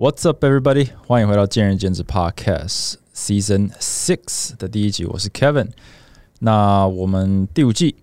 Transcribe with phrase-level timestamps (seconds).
[0.00, 0.88] What's up, everybody？
[1.06, 5.68] 欢迎回到见仁见智 Podcast Season Six 的第一集，我是 Kevin。
[6.38, 7.96] 那我们第五季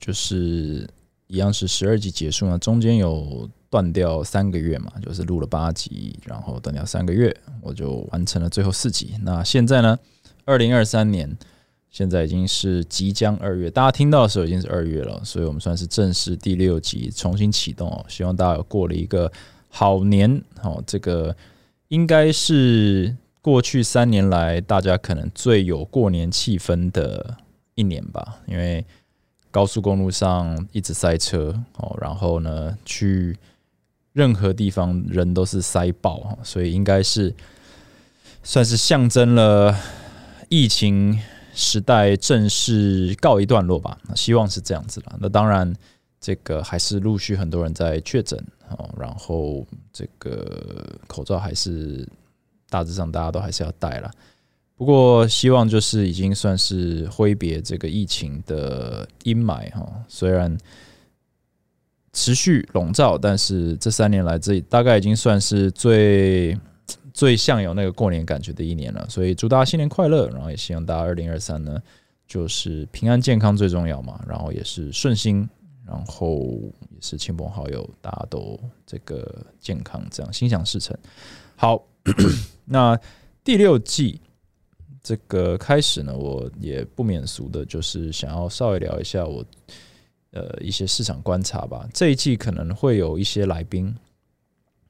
[0.00, 0.88] 就是
[1.26, 9.12] 一样是十二集结束呢，中间有断掉三个月嘛，就是录了八集，然后断掉三个月，我就完成了最后四集。
[9.20, 9.98] 那现在呢，
[10.46, 11.36] 二零二三年
[11.90, 18.02] 现在已经是即将二月，大家听到的时候已经是二月了，所以我们算是正式第六集重新启动哦。
[18.08, 19.30] 希望大家有过了一个。
[19.74, 21.34] 好年，好，这个
[21.88, 27.38] 应该是过去三年来大家可能最有过年气氛的
[27.74, 28.40] 一年吧。
[28.46, 28.84] 因为
[29.50, 33.34] 高速公路上一直塞车，哦，然后呢，去
[34.12, 37.34] 任何地方人都是塞爆，所以应该是
[38.42, 39.74] 算是象征了
[40.50, 41.18] 疫情
[41.54, 43.96] 时代正式告一段落吧。
[44.14, 45.16] 希望是这样子了。
[45.18, 45.74] 那当然。
[46.24, 48.40] 这个还是陆续很多人在确诊
[48.78, 52.08] 哦，然后这个口罩还是
[52.68, 54.10] 大致上大家都还是要戴了。
[54.76, 60.56] 不过希望就是已经算是挥别这个疫情的阴霾哈，虽然
[62.12, 66.58] 持续笼罩，但是这三年来这大概已经算是最
[67.14, 69.06] 最像有那个过年感觉的一年了。
[69.08, 71.80] 所以祝大家新年快乐，然后也希望大家二零二三呢
[72.26, 75.48] 就是平安健康最重要嘛，然后也是顺心。
[75.84, 76.38] 然后
[76.90, 80.96] 也是亲朋好友，大家都这个健康，这样心想事成。
[81.56, 81.84] 好，
[82.64, 82.98] 那
[83.42, 84.20] 第六季
[85.02, 89.44] 这个开始呢，我也不免俗的，就是想要稍微聊一下我
[90.30, 91.88] 呃一些市场观察吧。
[91.92, 93.92] 这一季可能会有一些来宾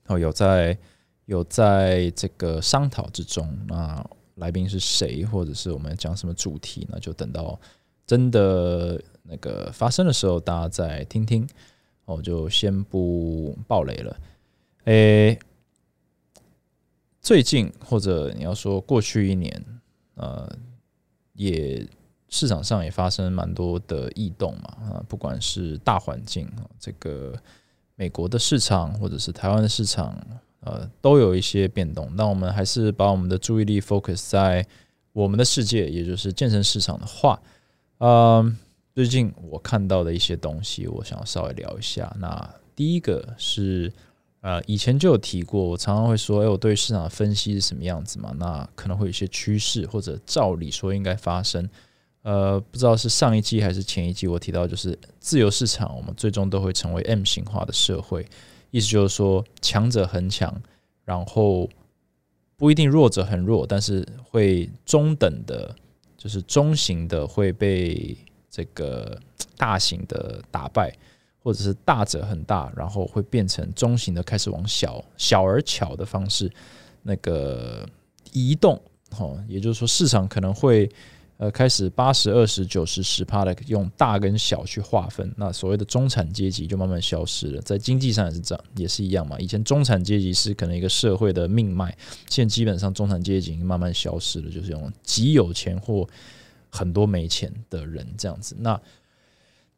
[0.09, 0.77] 哦，有在
[1.25, 3.49] 有在这个商讨之中。
[3.67, 7.01] 那来宾是谁，或者是我们讲什么主题呢？
[7.01, 7.59] 就等到
[8.07, 9.03] 真的。
[9.25, 11.49] 那个发生的时候，大家再听听，
[12.05, 14.17] 我就先不爆雷了。
[14.85, 15.39] 诶，
[17.21, 19.65] 最近或者你要说过去一年，
[20.17, 20.51] 呃，
[21.35, 21.87] 也
[22.29, 26.51] 市场上也发生蛮多的异动嘛，啊，不管是大环境，
[26.81, 27.33] 这个
[27.95, 30.19] 美国的市场或者是台湾的市场，
[30.61, 32.11] 呃，都有一些变动。
[32.17, 34.67] 那我们还是把我们的注意力 focus 在
[35.13, 37.41] 我们的世界，也就是健身市场的话，
[37.99, 38.59] 嗯。
[38.95, 42.15] 最近我看到的一些东西，我想要稍微聊一下。
[42.21, 43.91] 那第一个是，
[44.43, 48.35] 呃，以前就有提过，我常常会说，哎，我对市场的分析是什么样子嘛？
[48.39, 51.67] 那可能会有一些趋势，或者照理说应该发生。
[52.21, 58.27] 呃，不知道是上一季还是前一季，我提到就是自由市场，我们最终都会成为 M 型化的社会，
[58.71, 60.55] 意思就是说强者很强，
[61.07, 61.67] 然后
[62.59, 65.75] 不一定弱者很弱，但是会中等的，
[66.19, 68.15] 就是中型的会被。
[68.53, 69.19] 这个
[69.57, 70.95] 大型的打败，
[71.43, 76.53] 或者是大者很大，然后会变成中型的，开始往小小而巧的方式
[77.03, 77.89] 那个
[78.31, 78.79] 移动，
[79.17, 80.87] 哦，也就是说市场可能会
[81.39, 87.63] 呃开始八十二十九十十趴的用大跟小去划分，那所谓的中产阶级就慢慢消失了。
[87.63, 89.39] 在经济上也是这样，也是一样嘛。
[89.39, 91.97] 以前中产阶级是可能一个社会的命脉，
[92.29, 96.07] 现在基本上中产阶级已经慢慢消失了，就是用极有钱或。
[96.73, 98.75] 很多没钱的人这样子，那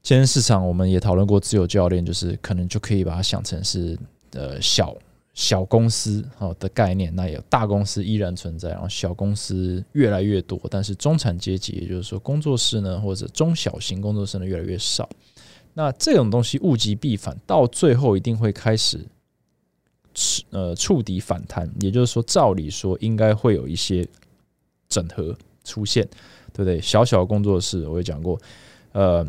[0.01, 3.99] 今天市场我们也讨论过自由教练，就是可能就可以把它想成是
[4.31, 4.97] 呃小
[5.33, 15.09] 小公司哦的概念，那有大公司依然存在，然后小公司越来越多，但是中产阶级，也就是说工作室呢或者中小型工作室呢越来越少。
[15.73, 19.01] 那这种东西物极必反，到最后一定会开始
[20.51, 24.07] 呃触底反弹，也就是说，照理说应该会有一些
[24.89, 26.09] 整合出现。
[26.55, 26.81] 对不对？
[26.81, 28.41] 小小工作室，我也讲过，
[28.93, 29.27] 呃，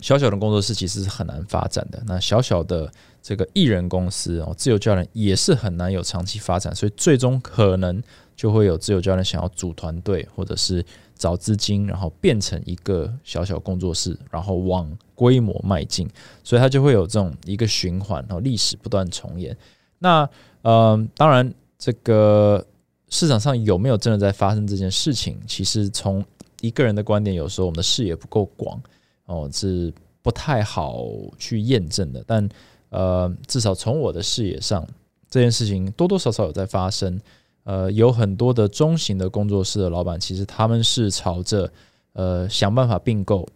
[0.00, 2.02] 小小的工作室其实是很难发展的。
[2.06, 8.00] 那小小的这个艺人公司哦，自由教练也是很难有长期发展，所以最终可能
[8.36, 10.84] 就会有自由教练想要组团队，或者是
[11.16, 16.08] 找资金，然后变成一个小小工作室，然后往规模迈进，
[16.42, 19.56] 所以它就会有这种一个循环，然后历史不断重演。
[19.98, 20.28] 那
[20.62, 22.64] 呃，当然这个
[23.08, 25.40] 市场上有没有真的在发生这件事情？
[25.46, 26.22] 其实从
[26.64, 28.80] 一个人的观点，有时候我们的视野不够广
[29.26, 31.04] 哦，是不太好
[31.38, 32.24] 去验证的。
[32.26, 32.48] 但
[32.88, 34.86] 呃，至少从我的视野上，
[35.28, 37.20] 这件事情多多少少有在发生。
[37.64, 41.70] 呃，有很多的中型的工作室的老板，其实他们是朝着
[42.12, 43.48] 呃想办法并购，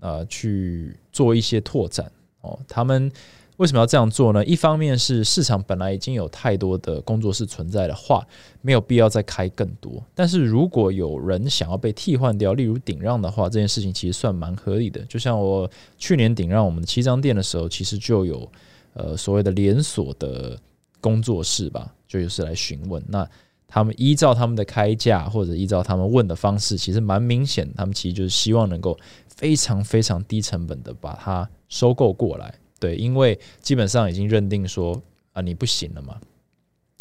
[0.00, 2.10] 呃去做一些拓展
[2.40, 3.10] 哦，他们。
[3.56, 4.44] 为什么要这样做呢？
[4.44, 8.26] 一方面是市场本来已经有太多的工作室存在的话，
[8.62, 10.02] 没有必要再开更多。
[10.12, 15.00] 但是如果有人想要被替换掉，例如顶让的话，这件事情其实算蛮合理的。
[15.02, 18.50] 就像我去年顶让我们的七张店的时候，其实就有
[18.94, 20.58] 呃所谓的连锁的
[21.00, 23.00] 工作室吧，就是来询问。
[23.06, 23.28] 那
[23.68, 28.98] 他们依照他们的开价或者依照他们问的方式，其实蛮明显，他们其实就是希望能够
[29.28, 32.52] 非常非常低成本的把它收购过来。
[32.84, 35.00] 对，因为基本上已经认定说
[35.32, 36.20] 啊你不行了嘛，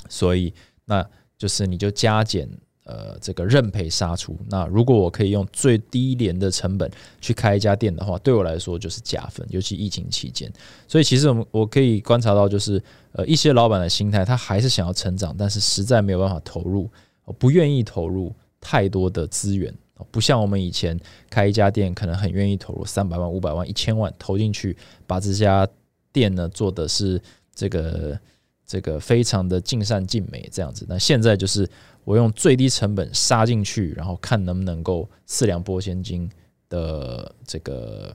[0.10, 0.54] 所以
[0.86, 1.06] 那
[1.38, 2.50] 就是你就加减。
[2.86, 4.38] 呃，这个认赔杀出。
[4.50, 6.92] 那如果我可以用最低廉的成本
[7.22, 9.48] 去开一家店的话，对我来说就是加分。
[9.50, 10.52] 尤其疫情期间，
[10.86, 12.84] 所以其实我们我可以观察到，就是
[13.14, 16.92] 呃一些老板的心态，他还是想要成长，但是实在没有办法投入，
[17.40, 19.74] 不愿意投入太多的资源。
[20.12, 25.68] 不像我们以前开一家店，可能很愿意投入三百万、五百万、一千万投进去，把这家
[26.12, 27.22] 店呢做的是
[27.54, 28.20] 这个
[28.66, 30.86] 这个非常的尽善尽美这样子。
[30.88, 31.70] 那现在就是。
[32.06, 36.30] 我用最低成本杀进去，然后看能不能够四两拨千斤
[36.68, 38.14] 的这个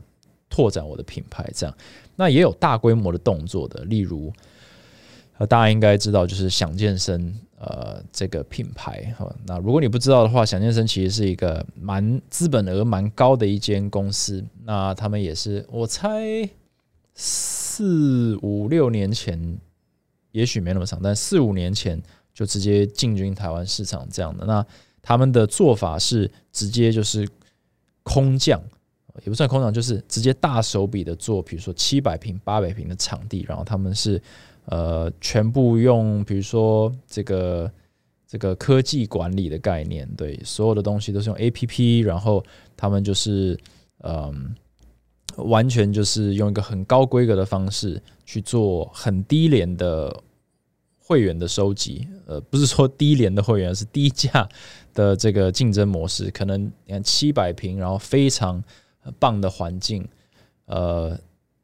[0.50, 1.50] 拓展我的品牌。
[1.54, 1.74] 这样，
[2.14, 4.30] 那也有大规模的动作的，例如，
[5.38, 9.30] 呃，大家应该知道，就是想健身，呃，这个品牌哈。
[9.46, 14.44] 那如果你不知道的话，想健身其实是一个蛮资本额蛮高的一间公司。
[14.64, 16.48] 那他们也是，我猜
[17.14, 19.58] 四五六年前，
[20.32, 22.02] 也许没那么长，但四五年前。
[22.34, 24.64] 就直接进军台湾市场这样的，那
[25.02, 27.28] 他们的做法是直接就是
[28.04, 28.62] 空降，
[29.24, 34.22] 也不算空降，就是直接大手笔的做，比如说七百平、八百平的场地，然后他们是
[34.68, 37.70] 呃全部用，比如说这个
[38.26, 42.42] 这个科技管理的概念，对，所有的东西都是用 A P P，然后
[42.76, 43.58] 他们就是
[44.02, 44.54] 嗯，
[45.36, 50.22] 完全就是用一个很高规格的方式去做很低廉的。
[51.10, 54.46] 会员的收集，呃，不是说低廉的会员，是低价
[54.92, 56.30] 的这个竞争模式。
[56.30, 58.62] 可能你看七百平，然后非常
[59.18, 60.06] 棒的环境，
[60.66, 61.18] 呃，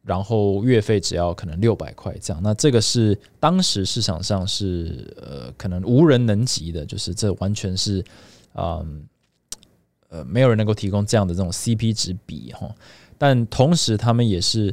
[0.04, 2.42] 然后月费只要可能六百块这样。
[2.42, 8.04] 那这个是当时市场上是呃可能无人能及的，就是这完全是
[8.54, 9.04] 嗯
[10.08, 12.72] 呃没有人能够提供这样的这种 CP 值比哈。
[13.18, 14.72] 但同时他们也是。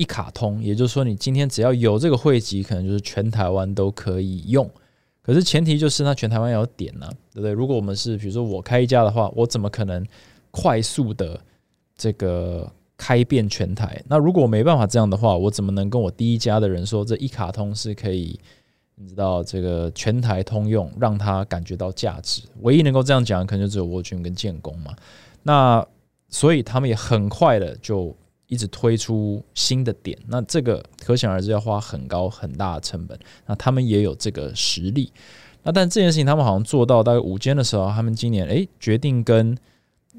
[0.00, 4.70] 一卡通，也就是说，你今天只要有这个汇集，可能就是全台湾都可以用。
[5.22, 7.50] 可是前提就是，那全台湾要有点呢，对不对？
[7.50, 10.06] 如果我们是比如说我开一家的话，我怎么可能
[10.52, 11.40] 快速的
[11.96, 14.02] 这个开遍全台？
[14.06, 18.38] 那如果我没办法这样的话，我怎么能跟我第一家的人说，这一卡通是可以，
[18.96, 22.42] 你知道这个全台通用，让他感觉到价值？
[22.60, 24.94] 唯一能够这样讲，可能就只有沃君跟建工嘛。
[25.44, 25.86] 那
[26.28, 28.14] 所以他们也很快的就。
[28.50, 33.18] 一直推出新的点，那这个可想而知要花很高很大的成本。
[33.44, 35.12] 那他们也有这个实力。
[35.62, 39.54] 那但这件事情他们好像做到大概五间的时候，他们今年诶决定跟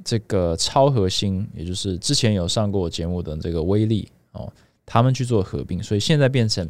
[0.03, 4.51] 这个超核心，也就是之前有上过节目的这个威力哦，
[4.85, 6.69] 他们去做合并，所以现在变成，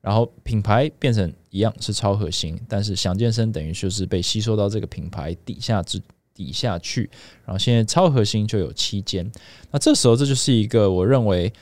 [0.00, 6.00] 然后品牌变成一样是超核心，但是想健身等于就是被吸收到这个品牌底下之。
[6.34, 7.10] 底下去，
[7.44, 9.30] 然后现在超核心就有七间，
[9.70, 11.52] 那这时候这就是一个我认为，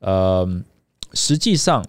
[0.00, 0.46] 呃，
[1.14, 1.82] 实际上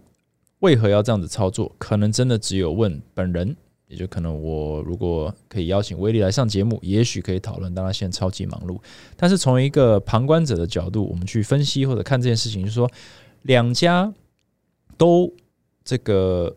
[0.59, 3.57] 为何要这样子操作，可能真的只有问本人，
[3.89, 7.75] 也就可能我如果可以邀请威力来上节目，也许可以讨论。
[7.75, 8.79] 当然现在超级忙碌，
[9.17, 12.89] 但是从一个旁观者的角度，我们去分析或者看这件事情，就是说
[13.41, 14.09] 两家
[14.97, 15.29] 都
[15.83, 16.55] 这个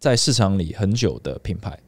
[0.00, 1.78] 在市场里很久的品牌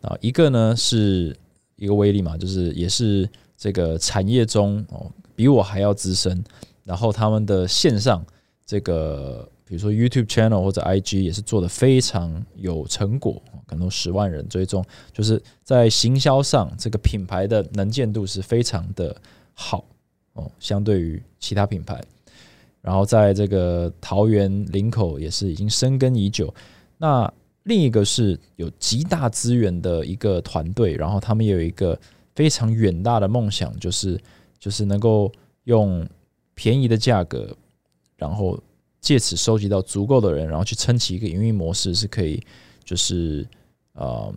[0.00, 1.36] 啊，一个呢是。
[1.76, 6.42] 一个威力嘛，就是也是这个产业中哦，比我还要资深。
[6.84, 8.24] 然后他们的线上
[8.64, 19.16] 这个，比如说 YouTube channel 或者 IG 也是做的非常有成果，可能十万人追踪，就是在行销上这个品牌的能见度是非常的
[19.54, 19.84] 好
[20.34, 21.98] 哦，相对于其他品牌。
[22.82, 26.54] 然后在这个桃园林口也是已经深耕已久。
[26.98, 31.98] 那另一个是有极大资源的一个团队，然后他们也有一个
[32.34, 34.20] 非常远大的梦想，就是
[34.58, 35.32] 就是能够
[35.64, 36.06] 用
[36.54, 37.56] 便宜的价格，
[38.18, 38.62] 然后
[39.04, 42.42] 借此收集到足够的人，然后去撑起一个营运模式，是可以
[42.82, 43.46] 就是
[43.92, 44.34] 呃，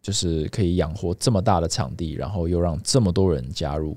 [0.00, 3.94] 就是可以养活这么大的场地，然后又让这么多人加入，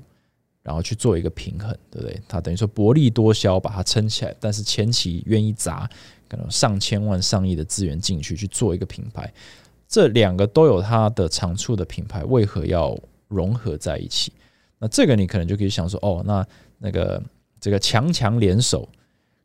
[0.62, 2.20] 然后去做一个平衡，对不对？
[2.28, 5.88] 他等于说薄利多销把它撑起来，但是前期愿意砸。
[6.30, 9.32] 可能上千万、上亿的资源进去去做一个品牌，
[9.88, 12.94] 这两个都有它的长处的品牌，为何要
[13.28, 14.30] 融合在一起？
[14.78, 16.46] 那这个你可能就可以想说，哦，那
[16.76, 17.22] 那个
[17.58, 18.86] 这个强强联手，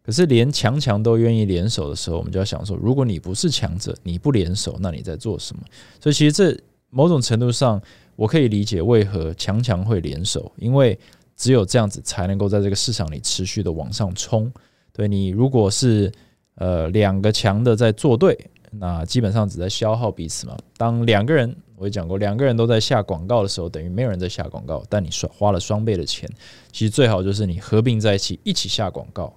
[0.06, 5.64] 可是连强强都愿意联手的时候，我们就要想说，如果你不是强者，你不联手，那你在做什么？
[6.02, 6.58] 所以其实这
[6.90, 7.82] 某种程度上，
[8.16, 11.00] 我可以理解为何强强会联手，因为
[11.38, 14.52] 只有这样子才能够在这个市场里持续的往上冲。
[14.92, 16.12] 对你如果是
[16.56, 18.38] 呃两个强的在作对，
[18.72, 20.58] 那基本上只在消耗彼此嘛。
[20.78, 26.30] 当两个人，我也讲过，两个人都在下广告的时候，等于没有人在下广告，但你双花了双倍的钱。
[26.72, 29.34] 其实最好就是你合并在一起，一起下广告。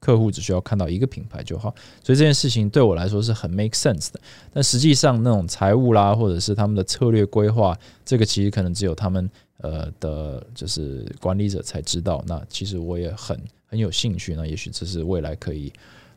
[0.00, 1.74] 客户只需要看到一个品牌就好，
[2.04, 4.20] 所以这件事情对我来说是很 make sense 的。
[4.52, 12.22] 但实际上，那种财务啦，或者是他们的策略规划，这个其实可能只有他们呃的，就是管理者才知道。
[12.28, 13.36] 那其实我也很
[13.66, 15.72] 很有兴趣，那也许这是未来可以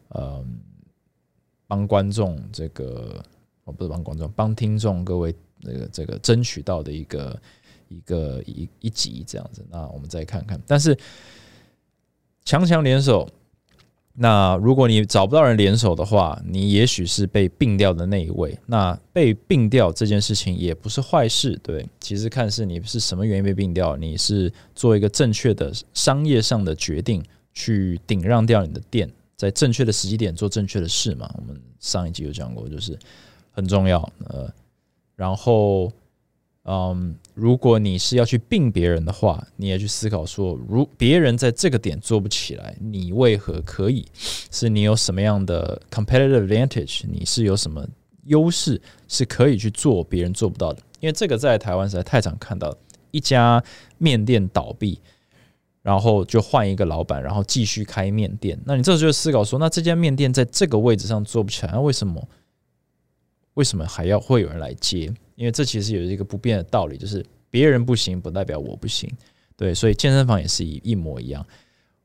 [0.10, 0.46] 呃
[1.66, 3.20] 帮观众这个，
[3.64, 7.42] 哦不是帮观众，帮听众各位那个这个争取到的一个
[7.88, 9.66] 一个一一集这样子。
[9.72, 10.96] 那我们再看看，但是
[12.46, 13.28] 强强联手。
[14.22, 18.56] 那如果你找不到人联手的话，你也许是被并掉的那一位。
[18.68, 21.84] 那被并掉这件事情也不是坏事，对。
[22.00, 31.28] 其实看是你是什么原因被并掉，你是做一个正确的商业上的决定，去顶让掉你的店，在正确的时机点做正确的事嘛。
[31.38, 32.96] 我们上一集有讲过，就是
[33.52, 34.00] 很重要。
[34.26, 34.48] 呃，
[35.16, 35.92] 然后。
[36.64, 44.06] 嗯，如果你是要去并别人的话，你也去思考说，如别人在这个点做不起来，你为何可以？
[44.14, 47.02] 是你有什么样的 competitive advantage？
[47.10, 47.84] 你是有什么
[48.26, 50.84] 优势是可以去做别人做不到的？
[51.00, 52.72] 因为这个在台湾实在太常看到，
[53.10, 53.64] 一家
[53.98, 55.00] 面店倒闭，
[55.82, 58.60] 然后就换一个老板，然后继续开面店。
[58.66, 62.24] 那你这时候就思考说，那这家面店在这个位置上做不起来，那为什么？
[63.56, 65.12] 为什么还要会有人来接？
[65.36, 69.10] 因为这其实有一个不变的道理，就是别人不行不代表我不行，
[69.58, 71.46] 对，所以健身房也是一一模一样。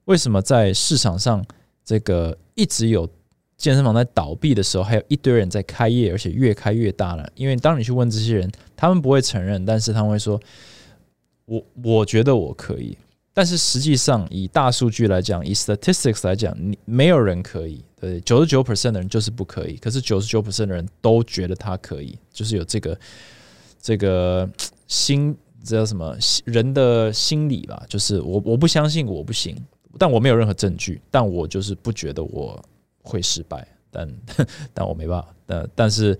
[0.07, 1.45] 为什么在市场上
[1.85, 3.09] 这个一直有
[3.57, 7.29] 健身房在倒闭的时候，还有一堆人在开业，而且越开越大了？
[7.35, 10.41] 因为当你去问这些人，他们不会承认，但是他们会说
[11.47, 12.97] ：“我我觉得我可以。”
[13.37, 17.85] 但是实际上，以大数据来讲，以 statistics 来讲，你没有人可以。
[18.01, 19.77] 对，九十九 percent 的人就是不可以。
[19.77, 22.99] 可是九十九 percent 的人都觉得他可以，就是有这个
[23.79, 24.49] 这个
[24.87, 26.17] 心，这叫什么
[26.47, 27.85] 人的心理吧？
[27.91, 29.55] 就是我我不相信我不行，
[29.99, 32.59] 但我没有任何证据，但我就是不觉得我
[33.03, 34.11] 会失败，但
[34.73, 35.29] 但我没办法。
[35.45, 36.19] 但但是。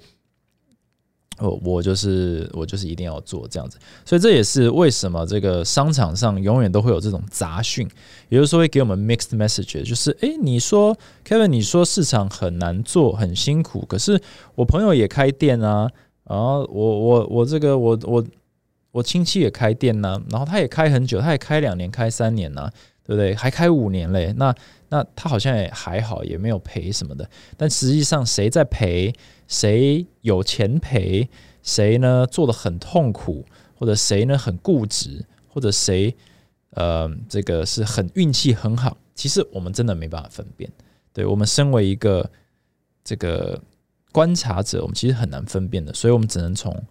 [1.39, 7.87] 我我就是我就是一定要做这样子，所以这也是为什么这个商场上永远都会有这种杂讯，
[8.31, 14.19] 也就是说会给我们 mixed message，就是诶，你说 Kevin，你说市场很难做，很辛苦，可是
[14.55, 15.91] 我朋友也开店啊，
[16.25, 18.25] 然后我我我这个我我
[18.93, 22.71] 我亲戚也开店呢，然后他也开很久，他也开两年，开三年呢，
[23.05, 23.35] 对不对？
[23.35, 24.55] 还开五年嘞，那
[24.89, 27.29] 那他好像也还好，也没有赔什么的，
[27.59, 29.13] 但实际上谁在赔？
[29.47, 31.29] 谁有钱赔？
[31.63, 33.45] 谁呢做的很痛苦？
[33.75, 35.25] 或者谁呢很固执？
[35.49, 36.15] 或者谁
[36.71, 38.97] 呃这个是很运气很好？
[39.15, 40.71] 其实我们真的没办法分辨。
[41.13, 42.31] 对我们身为一个
[43.03, 43.61] 这个
[44.13, 45.93] 观察者，我们其实很难分辨的。
[45.93, 46.85] 所以我们只能从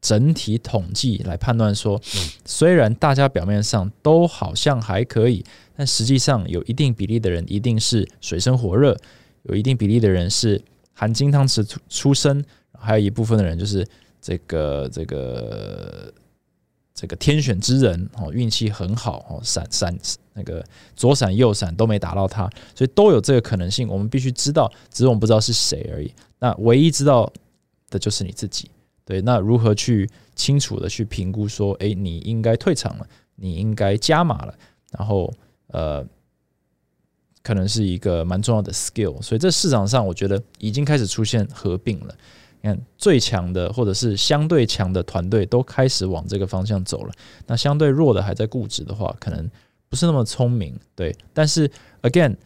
[0.00, 2.00] 整体统计来判断说，
[2.44, 5.44] 虽然大家表面上都好像还可以，
[5.76, 8.96] 但实际上有一定比例的人一定是水深火热，
[9.44, 10.60] 有一定比例的人是。
[11.02, 12.44] 含金汤匙出出生，
[12.78, 13.84] 还有一部分的人就是
[14.20, 16.14] 这个这个
[16.94, 19.92] 这个天选之人哦，运气很好哦，闪闪
[20.32, 23.88] 那个左闪右闪都没打到他，所以都有这个可能性。
[23.88, 26.14] 我们必须知道，只是我们不知道是谁而已。
[26.38, 27.28] 那唯一知道
[27.90, 28.70] 的就是你自己。
[29.04, 33.04] 对，那如何去清楚的去评估说，哎，你应该退场了，
[33.34, 34.54] 你应该加码了，
[34.96, 35.34] 然后
[35.66, 36.06] 呃。
[37.42, 42.14] 可能是一个蛮重要的 skill，所以这市场上我觉得已经开始出现合并了。
[42.60, 47.12] 你看，最强的或者是相对强的团队都开始往这个方向走了。
[47.46, 49.50] 那相对弱的还在固执的话，可能
[49.88, 50.78] 不是那么聪明。
[50.94, 51.68] 对，但是
[52.02, 52.36] again，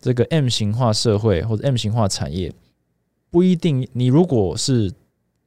[0.00, 2.50] 这个 M 型化社会或者 M 型化产业
[3.30, 3.86] 不一定。
[3.92, 4.90] 你如果是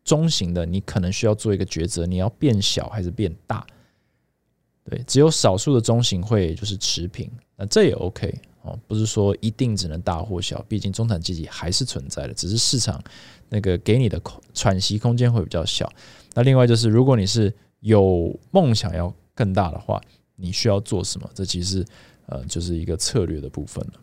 [0.04, 3.66] 中型的，你可能需要做一个抉择：你要变小还是变大？
[4.84, 8.32] 对，只有少数的中型会就是持平，那这也 OK。
[8.88, 13.02] 不是说一定只能大或小，毕竟中产阶级还是存在的，只是市场
[13.48, 15.92] 那个给你的空喘息空间会比较小。
[16.34, 20.02] 那另外就是，如果你是有梦想要更大的话，
[20.36, 21.30] 你需要做什么？
[21.34, 21.86] 这其实
[22.26, 23.94] 呃就是一个策略的部分了。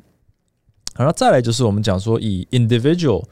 [0.96, 3.24] 然后再来就是我们讲说，以 individual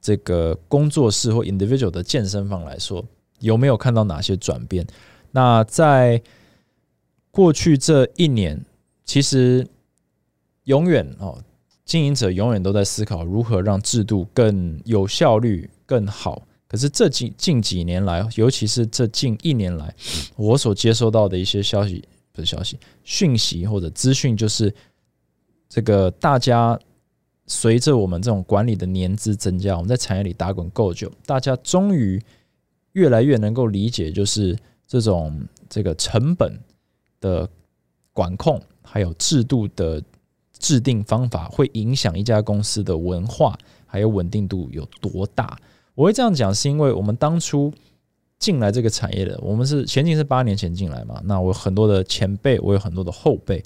[0.00, 3.04] 这个工作室或 individual 的健身房来说，
[3.40, 4.86] 有没有看到哪些转变？
[5.30, 6.22] 那在
[7.30, 8.64] 过去这一年，
[9.04, 9.66] 其实。
[10.64, 11.42] 永远哦，
[11.84, 16.42] 经营者永远都在思考如何让制度更有效率、更好。
[16.68, 19.92] 可是这近近几年来，尤其是这近一年来，
[20.36, 24.72] 我所接收到的一些消息，不是消息，讯息或者资讯，就是
[25.68, 26.78] 这个大家
[27.48, 32.22] 随着我们这种管理的年资增加，我们在产业里打滚够久，大家终于
[32.92, 36.56] 越来越能够理解，就是这种这个成本
[37.20, 37.48] 的
[38.12, 40.00] 管控，还有制度的
[40.60, 45.58] 制定方法，会影响一家公司的文化还有稳定度有多大。
[45.96, 47.72] 我会这样讲，是因为我们当初
[48.38, 53.62] 进来这个产业的，我们是前进是八年前进来嘛，那我有很多的前辈，我有很多的后辈。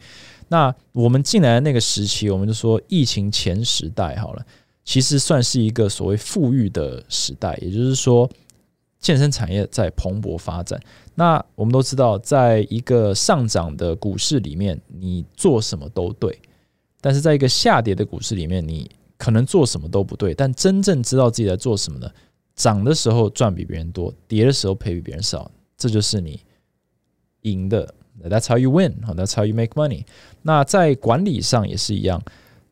[0.48, 4.44] 那我们进来的那个时期，我们就说疫情前时代好了，
[4.84, 8.28] 其实算是一个所谓富裕的时代，也就是说
[8.98, 10.80] 健身产业在蓬勃发展。
[11.14, 16.30] 那我们都知道，在一个上涨的股市里面，你做什么都对；
[17.04, 20.32] 但是在一个下跌的股市里面，你可能做什么都不对。
[20.32, 22.10] 但真正知道自己在做什么呢？
[22.56, 26.40] 涨的时候赚比别人多，跌的时候赔比别人少，这就是你
[27.42, 27.94] 赢的。
[28.22, 29.02] That's how you win.
[29.02, 30.06] That's how you make money.
[30.40, 32.22] 那在管理上也是一样。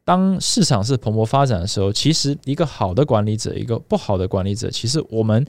[0.02, 5.46] 当市场是蓬勃发展的时候，其实一个好的管理者，一个不好的管理者，其实我们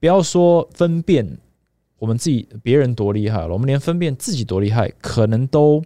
[0.00, 1.36] 不要说分辨
[1.98, 5.84] 我们自己别人多厉害了，我们连分辨自己多厉害，可能都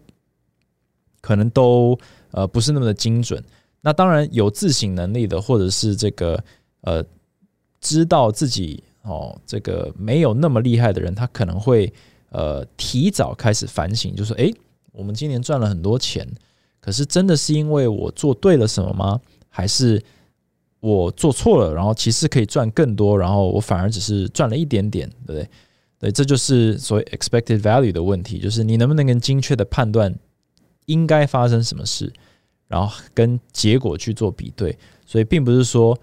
[1.20, 1.98] 可能都
[2.32, 3.42] 呃不是那么的精准。
[3.80, 6.42] 那当然有自省能力的，或者是这个
[6.82, 7.04] 呃
[7.80, 11.92] 知道自己哦这个没有那么厉害的人，他可能会。
[12.32, 14.54] 呃，提早开始反省，就说：诶，
[14.92, 16.24] 我们今年赚了很多钱，
[16.80, 19.20] 可是真的是因为我做对了什么吗？
[19.48, 20.00] 还是
[20.78, 21.74] 我做错了？
[21.74, 25.50] 然后其实可以赚更多，然后我反而只是赚了一点点，对不对？
[25.98, 30.16] 对，这就是所谓 expected value 的问题，就是你能不能更精确的判断
[30.90, 32.12] 应该发生什么事，
[32.66, 34.76] 然后跟结果去做比对。
[35.06, 35.98] 所以并不是说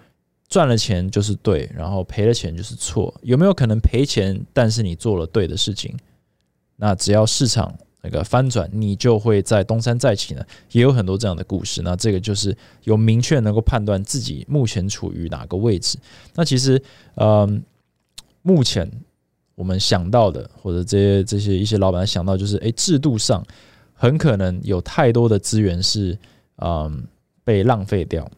[0.47, 3.13] 赚了钱就是对，然后赔了钱就是错。
[3.21, 5.93] 有没有可能赔钱，但是你做了对的事情？
[6.77, 10.41] 那只要市场那个翻转，你就会在东山再起呢。
[10.71, 11.81] 也有很多这样的故事。
[11.81, 15.97] 那这个就是有明确能够判断自己目前处于哪个位置。
[16.35, 16.81] 那其实，
[17.15, 17.63] 嗯，
[18.41, 18.89] 目前
[19.55, 23.43] 我们想到的，或者这些这些一些老板想到，就是诶，制度上
[23.97, 26.17] 很可能有太多的资源是
[26.57, 27.03] 嗯
[27.43, 28.29] 被浪费掉，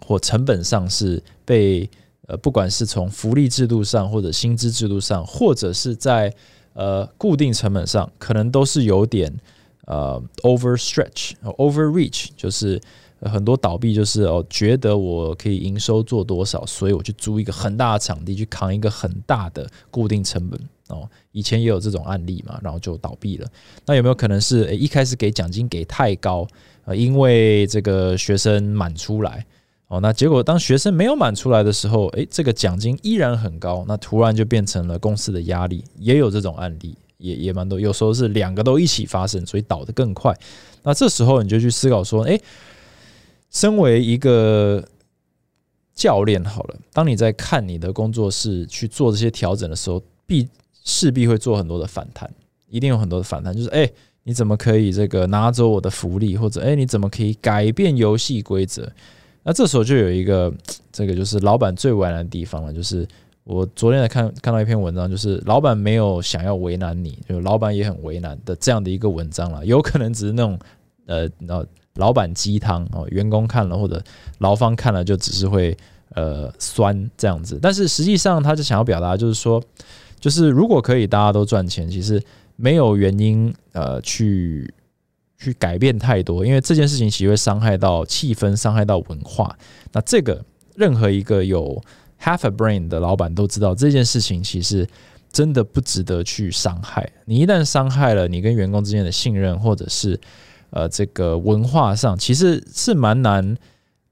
[0.00, 1.88] 或成本上是被
[2.26, 6.34] 呃，不管是从福利制度上，或者薪资制度上，或者是在
[6.72, 9.32] 呃，固定成本上可能都是有点
[9.86, 12.80] 呃 overstretch、overreach，就是
[13.20, 20.60] 很多倒闭就是哦，觉得我可以营收做多少，所以我去租一个很大的场地去扛一个很大的固定成本。
[20.88, 21.08] 哦。
[21.32, 23.48] 以前也有这种案例嘛，然后就倒闭了。
[23.84, 26.46] 那有没有可能是诶一开始给奖金给太高
[26.84, 29.44] 呃，因为这个学生满出来？
[29.88, 37.78] 哦，那结果当学生没有满出来的时候，诶，这个奖金依然很高，那突然就变成了公司的压力，也有这种案例，也也蛮多。
[37.78, 40.36] 有时候是两个都一起发生，所以倒得更快。
[40.82, 42.40] 那这时候你就去思考说，诶，
[43.50, 44.84] 身为一个
[45.94, 50.48] 教练，好了，当你在看你的工作室去做这些调整的时候，必
[50.86, 52.30] 势必会做很多的反弹，
[52.70, 58.90] 一定有很多的反弹，就是诶，你怎么可以这个拿走我的福利，或者诶，你怎么可以改变游戏规则？
[59.42, 60.52] 那这时候就有一个，
[60.90, 62.72] 这个就是老板最为难的地方了。
[62.72, 63.06] 就是
[63.44, 69.64] 我昨天才看看到一篇文章，就是老板没有想要为难你，就老板也很为难的这样的一个文章了。
[69.66, 70.58] 有可能只是那种
[71.06, 74.02] 呃，呃，老板鸡汤哦，员工看了或者
[74.38, 75.76] 劳方看了就只是会
[76.14, 77.60] 呃酸这样子。
[77.62, 79.62] 但是实际上，他就想要表达就是说，
[80.20, 82.22] 就是如果可以大家都赚钱，其实
[82.56, 84.72] 没有原因呃去。
[85.38, 89.54] 去改变太多，因为这件事情其实会伤害到气氛，伤害到文化。
[89.92, 90.42] 那这个
[90.76, 91.78] 任何一个有
[92.18, 94.88] half a brain 的老板都知道，这件事情其实
[95.30, 97.06] 真的不值得去伤害。
[97.26, 100.18] 你一旦伤害了你跟员工之间的信任，或者是
[100.70, 103.54] 呃这个文化上，其实是蛮难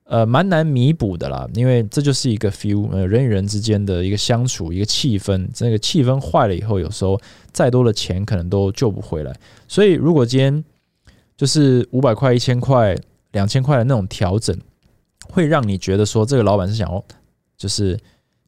[0.05, 1.49] 呃蛮难弥补的啦。
[1.55, 5.49] 因为这就是一个 feel，呃人与人之间的一个相处，一个气氛。
[5.55, 7.21] 这个气氛坏了以后，有时候
[7.53, 9.35] 再多的钱可能都救不回来。
[9.67, 10.65] 所以如果今天
[11.37, 12.97] 就是五百块、一千块、
[13.33, 14.57] 两千块的那种调整，
[15.29, 17.05] 会让你觉得说这个老板是想要，
[17.57, 17.99] 就是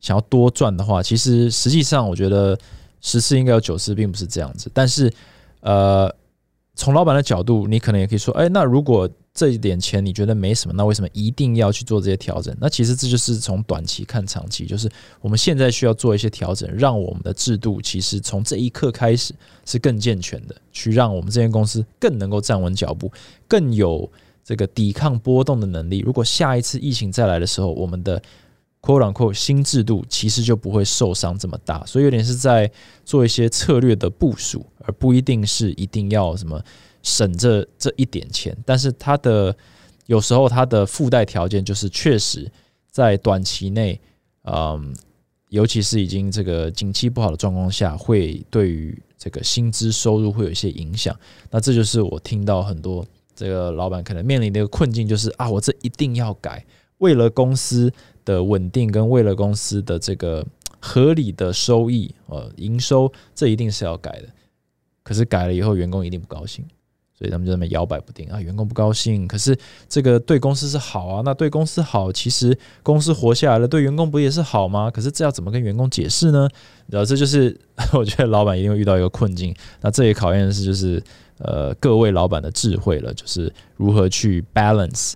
[0.01, 2.59] 想要多赚的话，其实实际上我觉得
[3.01, 4.71] 十次应该有九次并不是这样子。
[4.73, 5.13] 但是，
[5.61, 6.15] 呃，
[6.75, 9.09] 从老板的角度，你可能也可以说，哎，那如果。
[9.37, 12.57] 这一点钱你觉得没什么，那为什么一定要去做这些调整？
[12.59, 19.35] 那其实这就是从短期看长期，就是我们现在需要做一些调整，让我们的制度其实从这一刻开始
[19.67, 23.13] 是更健全的，去让我们这间公司更能够站稳脚步，
[23.47, 24.11] 更有
[24.43, 25.99] 这个抵抗波动的能力。
[25.99, 28.23] 如果下一次疫情再来的时候，我们的
[28.81, 31.85] CoCo 新制度其实就不会受伤这么大。
[31.85, 32.71] 所以有点是在
[33.05, 36.63] 做一些策略的部署，而不一定是一定要什么。
[37.07, 39.57] 省这这一点钱，但是它的
[40.07, 42.51] 有时候它的附带条件就是确实
[42.91, 44.01] 在短期内，
[44.43, 44.93] 嗯，
[45.51, 51.17] 尤其是已经这个景气不好的状况下，会对于这个薪资收入会有一些影响。
[51.49, 56.67] 那这就是我听到很多这个老板可能面临的一个困境，就是啊，我这一定要改，
[56.99, 57.89] 为了公司
[58.25, 60.45] 的稳定跟为了公司的这个
[60.81, 64.29] 合理的收益呃营收，这一定是要改的。
[65.05, 66.65] 可是改了以后，员工一定不高兴。
[67.19, 69.57] 所以他们就那么摇摆不定啊，员工不高兴，可是
[69.89, 74.91] 这个对公司是好啊，那对公司好，其实公司活下来了，对员工不也是好吗？
[74.91, 76.47] 可是这要怎么跟员工解释呢？
[76.89, 77.59] 然后这就是
[77.95, 79.55] 我觉得老板一定会遇到一个困境。
[79.81, 81.03] 那这也考验的是就是
[81.39, 85.15] 呃各位老板的智慧了，就是如何去 balance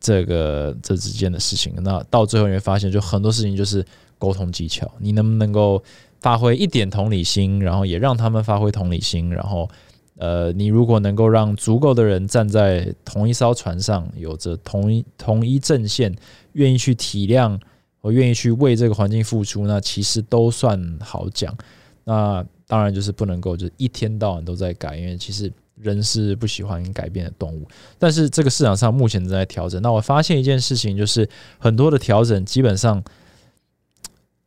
[0.00, 1.74] 这个这之间的事情。
[1.82, 3.84] 那到最后你会发现，就很多事情就是
[4.18, 5.82] 沟通技巧，你能不能够
[6.22, 9.68] 发挥一点同理心，然后也让他们发挥同理心，然后。
[10.18, 16.14] 呃，你如果能够让足够的人站在同一艘船上，有着同一同一阵线，
[16.52, 17.58] 愿意去体谅，
[18.00, 21.56] 我愿意去为这个环境付出，那其实都算好讲。
[22.04, 27.66] 那当然就是不能够，就一天到晚都在改，因为其实人是不喜欢改变的动物。
[27.98, 29.80] 但是这个市场上目前正在调整。
[29.80, 33.02] 那我发现一件事情，就是很多的调整基本上，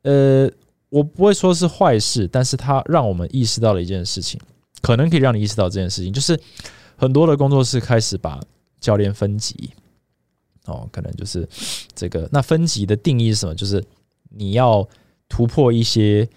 [0.04, 0.50] 呃，
[0.90, 4.40] 我不会说是坏事，但是它让我们意识到了一件事情。
[4.86, 6.40] 可能可以让你意识到这件事情，就是
[6.96, 8.40] 很多的工作室开始把
[8.80, 9.72] 教练分级，
[10.66, 11.50] 哦，可能就是
[11.96, 12.30] 这个。
[12.32, 13.56] 那分级的定义是什么？
[13.56, 13.84] 就是
[14.30, 14.88] 你要
[15.28, 16.30] 突破一些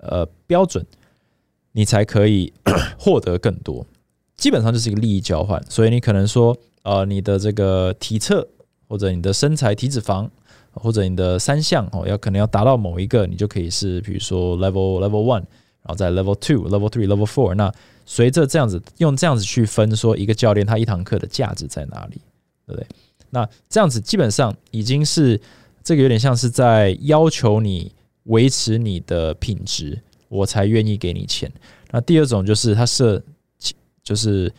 [0.00, 0.84] 呃标准，
[1.72, 2.52] 你才可以
[3.00, 3.86] 获得更多。
[4.36, 5.58] 基本上就是一个利益交换。
[5.70, 8.46] 所以你可能说，呃，你的这个体测
[8.86, 10.28] 或者你的身材体脂肪
[10.72, 15.44] 或者你的三项哦，要可能要达到某一个，你就可以是比如说 level level one。
[15.88, 17.72] 然后在 level two、level three、level four，那
[18.04, 22.20] 随着这样子用这样子去分，说一个教练他一堂课的价值在哪里，
[22.66, 22.86] 对不对？
[23.30, 25.40] 那这样子基本上已经是
[25.82, 27.90] 这个有点像是在要求你
[28.24, 29.98] 维持你的品质，
[30.28, 31.50] 我才愿意给你钱。
[31.90, 33.22] 那第二种就是他设
[34.02, 34.52] 就是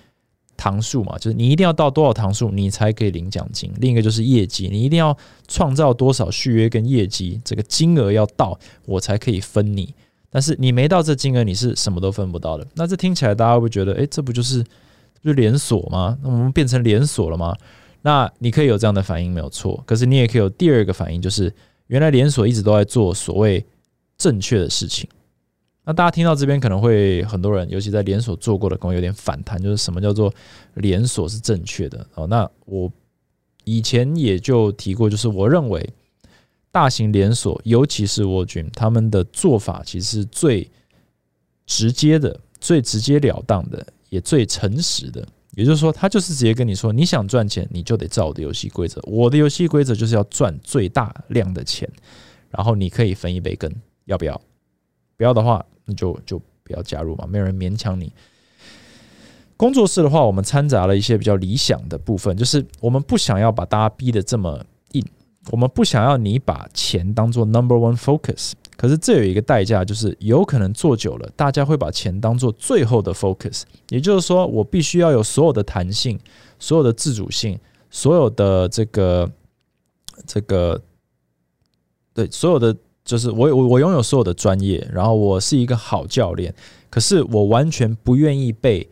[0.57, 3.71] 堂数嘛，就是你一定要到多少堂数，你才可以领奖金。
[3.77, 5.15] 另一个就是业绩，你一定要
[5.47, 9.93] 创造多少续约跟业绩，这个金额要到，我才可以分你。
[10.31, 12.67] 但是你没到这金额，你是什么都分不到的。
[12.75, 14.63] 那这听起来大家会觉得，哎，这不就是
[15.21, 16.17] 不就连锁吗？
[16.21, 17.55] 那我们变成连锁了吗？
[18.01, 19.83] 那你可以有这样的反应，没有错。
[19.87, 21.51] 可是你也可以有第二个反应，就是
[21.87, 23.65] 原来连锁一直都在做所谓
[24.17, 25.09] 正确的事情。
[25.83, 30.31] 那大家听到这边可能会很多人，尤其在连锁做过的，可能有点反弹，就是什么叫做
[30.75, 32.05] 连锁是正确的？
[32.13, 32.91] 哦，那我
[33.63, 35.89] 以前也就提过，就是我认为。
[36.71, 40.69] 大型连锁，尤其是沃君，他们的做法其实是最
[41.65, 45.27] 直接的、最直截了当的，也最诚实的。
[45.55, 49.01] 也就是说，他就是直接跟你说：你想赚钱，你就得照我的游戏规则。
[49.05, 51.89] 我的游戏规则就是要赚最大量的钱，
[52.51, 53.69] 然后你可以分一杯羹，
[54.05, 54.39] 要不要？
[55.17, 58.13] 不要的话，那就就不要加入嘛，没有人勉强你。
[59.57, 64.63] 工作室的话，我们掺杂了一些比较理想的部分，就是我们不想要把大家逼得这么。
[65.51, 73.63] 我们不想要你把钱当做 number one focus，可是这有一个代价，就是有可能做久了，大家会把钱当做最后的 focus。
[73.89, 76.19] 也就是说，我必须要有所有的弹性、
[76.59, 77.59] 所有的自主性、
[77.89, 79.31] 所有的这个
[80.25, 80.79] 这个
[82.13, 86.53] 对所有的，就是我我我拥有所有的专业，然后我是一个好教练，
[86.89, 88.87] 可是我完全不愿意被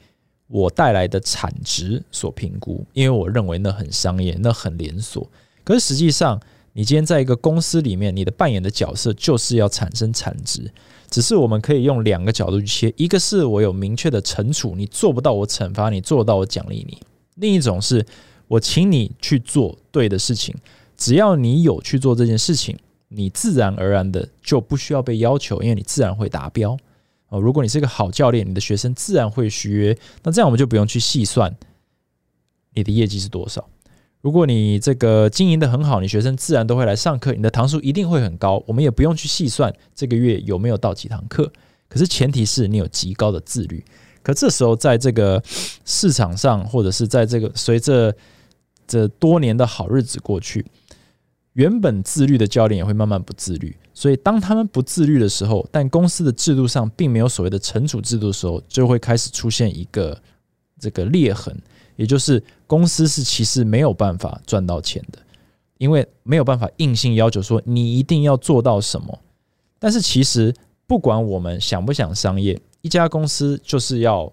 [0.47, 5.29] 我带来的产值所评估，因为我认为那很商业，那很连锁。
[5.67, 6.39] 可是实际上，
[6.71, 10.71] 你今天在一个公司里面，你的扮演的角色就是要产生产值。
[11.09, 16.97] 只是我们可以用两个角度去切：一个是我有明确的惩处，你做不到我惩罚你，做到我奖励你；
[17.35, 18.05] 另一种是
[18.47, 20.55] 我请你去做对的事情，
[20.95, 22.77] 只要你有去做这件事情，
[23.09, 26.77] 你自然而然的就不需要被要求，因为你自然会达标。
[27.27, 31.53] 哦，如果你是一个好教练，你的学生自然会续约，那这样我们就不用去细算
[32.73, 33.67] 你的业绩是多少。
[34.27, 38.61] 如果你这个经营的很好，你学生自然都会来上课，你的堂数一定会很高。
[38.67, 41.49] 我们也不用去细算这个月有没有到几堂课，
[41.87, 43.81] 可是前提是你有极高的自律。
[44.21, 45.41] 可这时候在这个
[45.85, 48.13] 市场上，或者是在这个随着
[48.85, 50.65] 这多年的好日子过去，
[51.53, 53.73] 原本自律的教练也会慢慢不自律。
[53.93, 60.21] 所以当他们不自律的时候，但公司的制度上并没有所谓的惩处制度的时候，就会开始出现一个
[60.79, 61.55] 这个裂痕。
[61.95, 65.17] 也就是公司是其实没有办法赚到钱的，
[65.79, 69.19] 因为没有办法硬性要求说你一定要做到什么。
[69.79, 70.53] 但是其实
[70.85, 74.31] 不管我们想不想商业，一家公司就是要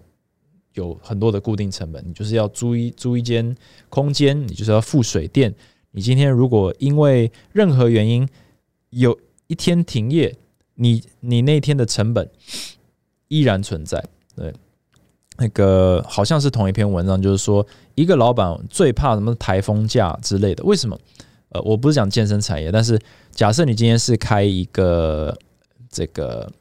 [0.73, 3.55] 有很多的固定成本，你就是要租一租一间
[3.89, 5.51] 空间，你就是要付水电。
[5.89, 8.29] 你今天如果因为任何原因
[8.91, 10.35] 有一天停业，
[10.75, 12.29] 你你那天的成本
[13.27, 14.03] 依然存在。
[15.37, 20.63] 那个好像是同一篇文章，就是说一个老板最怕什么台风假之类的。
[20.63, 20.97] 为什么？
[21.49, 22.99] 呃，我不是讲健身产业，但是
[23.31, 25.37] 假设你今天是开一个
[25.89, 26.51] 这个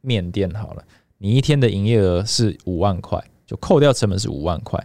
[0.00, 0.82] 面店好了，
[1.18, 4.82] 你一天的营业额是五万块，就扣掉成本是五万块。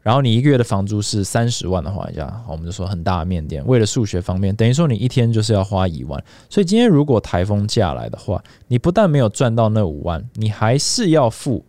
[0.00, 6.22] 然后你一个月的房租是三十万的话，呀，我们就说很大的面店，为了数学方面，等于说你一天就是要花一万。
[6.48, 11.62] 所以今天如果台风假来的话，你不但没有赚到那五万，你还是要付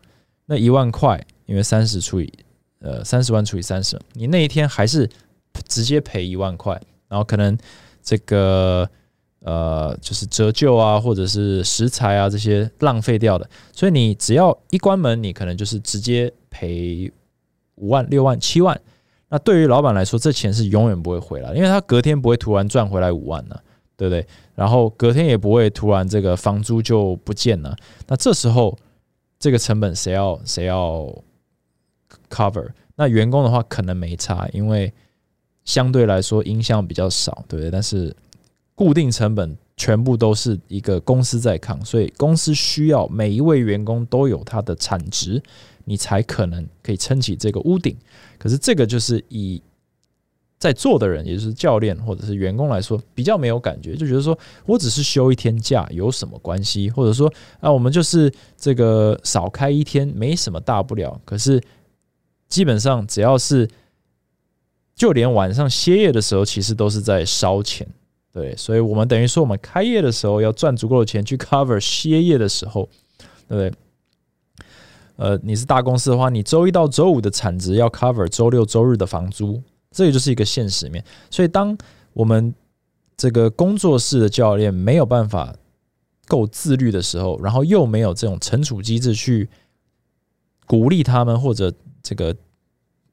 [0.50, 2.30] 那一万块，因为三十除以
[2.82, 5.08] 呃三十万除以三十，你那一天还是
[5.68, 6.74] 直接赔一万块。
[7.08, 7.58] 然后可能
[8.04, 8.90] 这个
[9.42, 17.10] 呃就是折旧啊，或者是食材啊这些浪费掉的，所以你只要一关门，你可能就是直接赔。
[17.82, 18.78] 五万、六万、七万，
[19.30, 23.58] 那对于老板来说，这钱是永远不会回来，因为他隔天不会突然赚回来五万呢，
[23.96, 24.28] 对不对？
[24.54, 27.74] 然后隔天也不会突然这个房租就不见了。
[28.08, 28.78] 那这时候
[29.40, 31.12] 这个成本谁要谁要
[32.30, 32.68] cover？
[32.96, 34.94] 那员工的话可能没差，因为
[35.64, 37.72] 相对来说影响比较少，对不对？
[37.72, 38.16] 但是
[38.76, 45.42] 固定成本全部都是一个公司在扛，所以公司需要每一位员工都有他的产值。
[45.86, 47.98] 你才可能可以撑起这个屋顶，
[48.38, 49.60] 可是这个就是以
[50.60, 61.20] 在做的人，也就是教练或者是员工来说，比较没有感觉，就觉得说我只是休一天假有什么关系，或者说啊，我们就是这个少开一天没什么大不了。
[61.24, 61.64] 可是
[62.50, 63.70] 基本上只要是
[64.96, 67.88] 就连晚上歇业的时候，其实都是在烧钱，
[68.34, 72.90] 对，所以我们等于说我们开业的时候要赚足够的钱去 cover 歇业的时候，
[73.48, 73.72] 对不对？
[75.16, 81.04] 呃，你是大公司的话，你周一到周五的产值要 cover 周六周日的房租，这个就是一个现实面。
[81.30, 81.78] 所以，当
[82.14, 82.54] 我们
[83.18, 85.56] 这个工作室的教练没有办法
[86.28, 89.50] 够自律的时候，然后又没有这种惩处机制去
[90.66, 92.36] 鼓励他们或者这个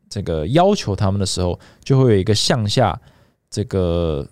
[0.09, 3.01] 这个要求他们的时候，就会有一个向下
[3.51, 4.29] 这个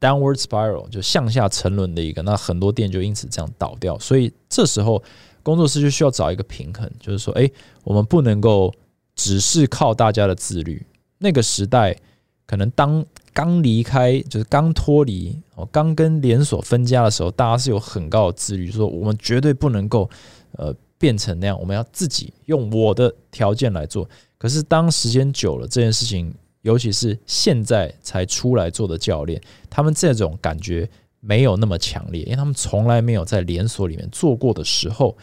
[0.00, 3.98] downward spiral 就向下沉沦的一个，那很多店就因此这样倒掉。
[3.98, 5.02] 所以这时候。
[5.42, 7.50] 工作室就需要找一个平衡，就是说，哎，
[7.82, 8.70] 我们不能够
[9.14, 10.86] 只是靠大家的自律。
[11.20, 11.96] 那个时代，
[12.44, 20.10] 可能当刚离开，就是刚脱离，哦，刚跟连锁分家的时候，大家是有很高的自律，说我们绝对不能够，
[20.56, 24.08] 呃，变成那样，我们要自己用我的条件来做。
[24.36, 30.90] 可是当时间久了，这件事情，尤其是现在才出来做的教练，他们这种感觉。
[31.22, 35.14] 没有那么强烈，因为他们从来没有在连锁里面做过的时候，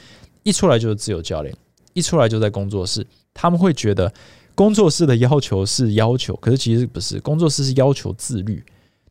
[0.44, 1.52] 一出来就是自由教练，
[1.94, 4.14] 一出来就在工作室，他们会觉得
[4.58, 8.65] 工作室的要求是要求，可是其实不是，工作室是要求自律。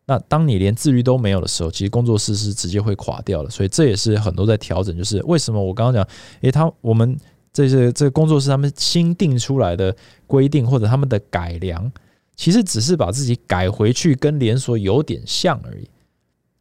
[0.04, 3.48] 那当你连自律都没有的时候，其实工作室是直接会垮掉的。
[3.48, 6.09] 所以这也是很多在调整，就是为什么我刚刚讲，
[6.40, 7.16] 诶，他我们
[7.52, 9.94] 这些这个工作室他们新定出来的
[10.26, 11.92] 规定或者他们的改良，
[12.35, 15.88] 其实只是把自己改回去跟连锁有点像而已。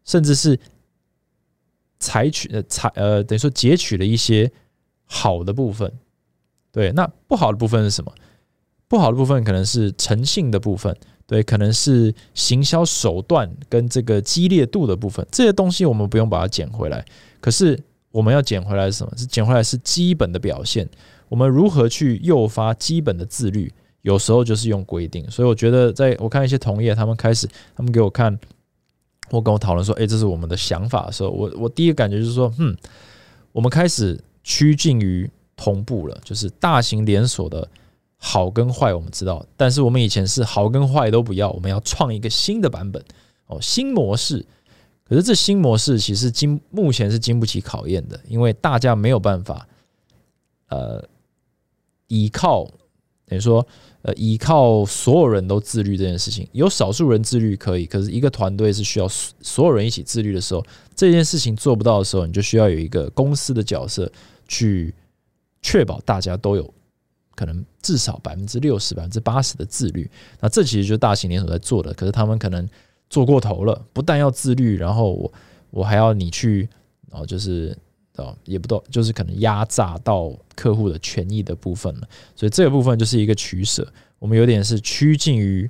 [0.04, 0.60] 甚至是
[1.98, 4.52] 采取呃采呃等于说截取了一些
[5.06, 5.92] 好的部分，
[6.72, 8.14] 对，那不好的部分是什么？
[8.88, 10.96] 不好的部分可能是诚信的部分，
[11.26, 17.04] 对，可能是行销手段跟这个激烈度的部分，这些东西我们不用把它捡回来。
[17.40, 17.80] 可是
[18.12, 19.12] 我们要捡回来是什么？
[19.18, 20.88] 是捡回来是基本的表现。
[21.30, 23.72] 我们如何去诱发基本的自律？
[24.02, 25.30] 有时候就是用规定。
[25.30, 28.38] 所以我觉得，在我看一些同业，他们开始，他们给我看。
[29.32, 32.78] 或跟我讨论说：“哎，这是我们的想法。”的时候，我我第一个感觉就是说：“嗯，
[33.52, 36.16] 我们开始趋近于同步了。
[36.24, 37.68] 就是大型连锁的
[38.18, 43.04] 好跟坏，我们知道，但是我们以前是好跟坏都不要，我们要创一个新的版本
[43.48, 44.46] 哦，新模式。
[45.08, 49.68] 可是这新模式其实经目前是经不起考验的，因为大家没有办法，
[50.70, 51.04] 呃，
[52.08, 52.66] 依靠
[53.26, 53.66] 等于说。”
[54.06, 60.64] 呃，依靠所有人都自律这件事情，有少数人自律可以，可是一个团队是需要所有人一起自律的时候，
[60.96, 64.08] 这件事情做不到的时候，你就需要有一个公司的角色
[64.48, 64.94] 去
[65.64, 66.72] 确保大家都有
[67.36, 70.10] 可能至少百分之六十、百分之八十的自律。
[70.40, 72.68] 那这其实就是大型连锁在做的，可是他们可能
[73.10, 75.34] 做过头了，不但要自律，然后我
[75.70, 76.68] 我还要你去，
[77.10, 77.78] 然后就是。
[78.18, 83.86] 哦，也不多，就是可能压榨到客户的权益的部分了，所以这个部分就是一个取舍。
[84.20, 85.70] 我们有点是趋近于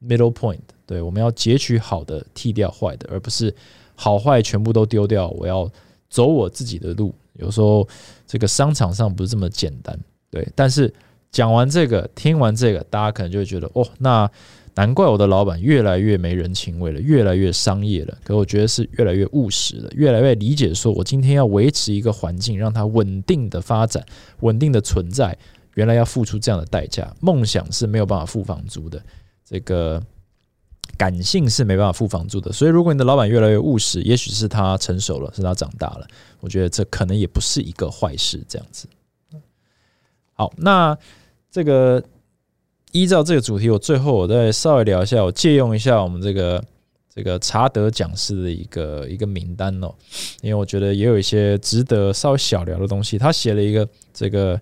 [0.00, 3.52] middle point，对，我们要截取好的，剔掉坏的，而不是
[3.96, 5.30] 好坏全部都丢掉。
[5.30, 5.68] 我要
[6.08, 7.12] 走我自己的路。
[7.32, 7.84] 有时候
[8.24, 9.98] 这个商场上不是这么简单。
[10.30, 10.92] 对，但是
[11.32, 14.30] 讲完这个，听完这个，大家可能就会觉得，哦，那
[14.74, 18.16] 难怪我的老板越来越没人情味了，越来越商业了。
[18.22, 24.04] 可我觉得是越来越务实了，越来越理解，说我今天要维持一个环境，让它稳定的发展，
[24.40, 25.36] 稳定的存在，
[25.74, 27.12] 原来要付出这样的代价。
[27.20, 29.02] 梦想是没有办法付房租的，
[29.44, 30.00] 这个
[30.96, 32.52] 感性是没办法付房租的。
[32.52, 36.06] 所以，如果你的老板越来越务实，也许是他成熟了，是他长大了，
[36.38, 38.40] 我觉得这可能也不是一个坏事。
[38.48, 38.86] 这样子。
[40.40, 40.96] 好，那
[41.50, 42.02] 这个
[42.92, 46.64] 依照这个主题，我最后我再稍微聊一下，我借用一下我们这个
[47.14, 49.92] 这个查德讲师的一个一个名单哦，
[50.40, 53.18] 因为我觉得也有一些值得稍微小聊的东西。
[53.18, 54.58] 他写了一个这个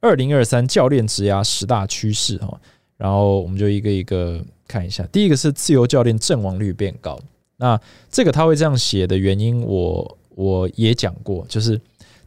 [0.00, 2.60] 二零二三教练职涯十大趋势哈，
[2.96, 5.06] 然后我们就一个一个看一下。
[5.12, 7.16] 第一个是自由教练阵亡率变高，
[7.58, 11.80] 那这个他会这样写的原因，我我也讲过，就是。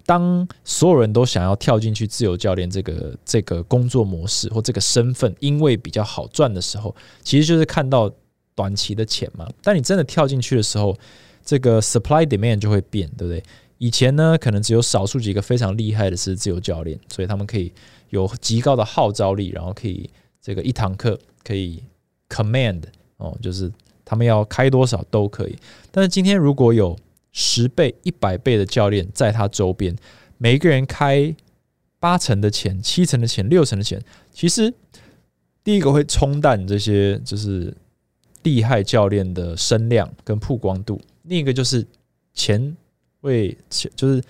[0.05, 8.11] 当所有人都想要跳进去自由教练这个这个工作模式或这个身份，因为比较好赚的时候，其实就是看到
[8.55, 9.47] 短期的钱嘛。
[9.61, 10.95] 但你真的跳进去的时候，
[11.43, 13.43] 这个 supply demand 就会变，对不对？
[13.77, 17.71] 以前呢，可能只有少数几个非常厉害的是自由教练，所以他们可以
[18.09, 20.09] 有极高的号召力，然后可以
[20.41, 21.83] 这个一堂课可以
[22.29, 22.83] command
[23.17, 23.71] 哦，就是
[24.05, 25.57] 他们要开多少都可以。
[25.91, 26.97] 但是今天如果有
[27.34, 29.93] 十倍、一百倍的教练在他周边，
[30.38, 31.36] 每一个人开
[32.00, 34.74] 八成的钱、七成的钱、六成的钱，其实
[35.63, 37.76] 第一个会冲淡这些就是
[38.43, 41.86] 厉害教练的声量跟曝光度，另一个就是
[42.34, 42.78] 钱
[43.19, 43.58] 会
[43.96, 44.24] 就是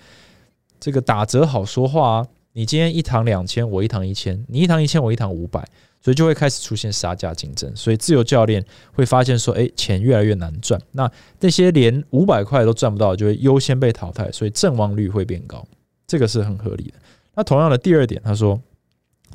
[0.80, 2.26] 这个打折好说话啊。
[2.52, 5.68] 你今天一堂两千，我一堂一千；你一堂一千，我一堂五百。
[6.04, 8.62] 所以就会开始出现杀价竞争，所以自由教练
[8.92, 10.78] 会发现说，哎，钱越来越难赚。
[10.92, 15.66] 那那些连五百块都赚不到，就会优先被淘汰，所以阵亡率会变高，
[16.06, 16.94] 这个是很合理的。
[17.34, 18.60] 那同样的第二点，他说，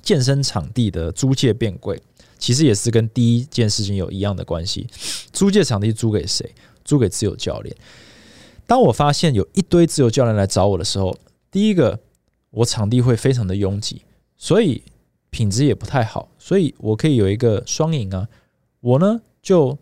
[0.04, 2.00] 健身场地的租借变贵，
[2.38, 4.86] 其实也是跟第一件事情有一样的关系。
[5.34, 6.54] 租借场地租给谁？
[6.86, 7.76] 租给自由教练。
[8.68, 11.18] 当我发现有一堆自由教练来找我的时候，
[11.50, 12.00] 第一个，
[12.52, 14.04] 我场地会非常的拥挤，
[14.38, 14.84] 所以。
[15.30, 18.28] 品质也不太好，所以我可以有一个双赢啊！
[18.80, 19.78] 我呢就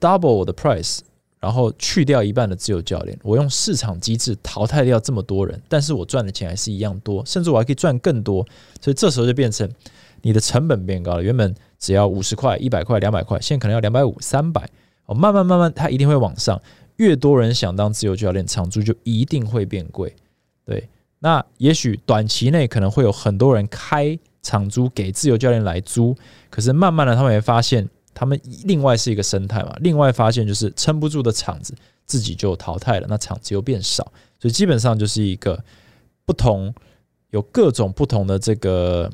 [0.00, 1.00] double 我的 price，
[1.40, 8.46] 然后去掉一半的自由教练，我用市场机制淘汰掉这么多人，但是我赚的钱还是一样多，甚至我还可以赚更多。
[8.80, 9.68] 所以这时候就变成
[10.22, 14.68] 你的成本变高了，原本只要五十块、一百块、两百块，现在可能要两百五、三百
[15.06, 16.60] 哦，慢慢慢慢它一定会往上。
[16.96, 20.14] 越多人想当自由教练，场租就一定会变贵。
[20.64, 20.88] 对，
[21.20, 24.18] 那也许短期内可能会有很多人开。
[24.42, 26.16] 场租给自由教练来租，
[26.48, 31.74] 可是慢慢的他们也发现，他们另外是一个生态嘛，另外发现就是撑不住的场子
[32.06, 34.04] 自己就淘汰了，那场子又变少，
[34.38, 35.62] 所以基本上就是一个
[36.24, 36.74] 不同，
[37.30, 39.10] 有各种不同的这个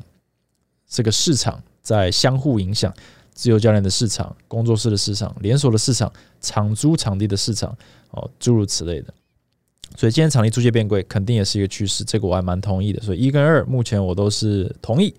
[0.87, 2.93] 这个市场在相互影响，
[3.33, 7.75] 自由教练的市场、工作室的市场、连锁的市场、场租场地的市场，
[8.11, 9.13] 哦，诸如此类的。
[9.97, 13.01] 所以今天场地租借变贵，肯定也是一个趋势，这个我还蛮同意的。
[13.01, 15.13] 所以一跟二，目前我都是同意。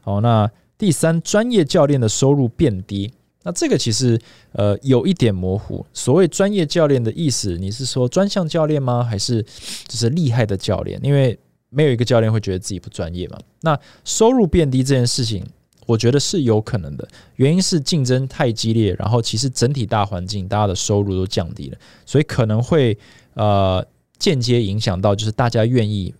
[0.00, 3.12] 好，那第三，专业教练的收入变低，
[3.44, 4.20] 那这个其实
[4.52, 5.86] 呃有一点模糊。
[5.92, 9.02] 所谓专业教练的意思，你是说专项教练吗？
[9.02, 9.42] 还是
[9.86, 11.00] 就是厉害的教练？
[11.02, 11.38] 因为
[11.70, 13.38] 没有一个教练会觉得自己不专业嘛。
[13.60, 15.44] 那收入变低这件事情，
[15.86, 17.06] 我觉得是有可能的。
[17.36, 22.98] 原因是竞争太激烈，然后其实整体大环境大家的收入都降低了，所以可能会
[23.34, 23.86] 呃。
[24.18, 26.14] 间接影响到就是大家愿意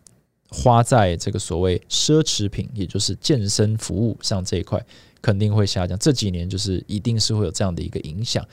[0.51, 4.85] 花在这个所谓奢侈品，也就是健身服务上这一块，
[5.21, 5.99] 肯定会下降。
[5.99, 8.47] 这几年就是一定是会有这样的一个影响。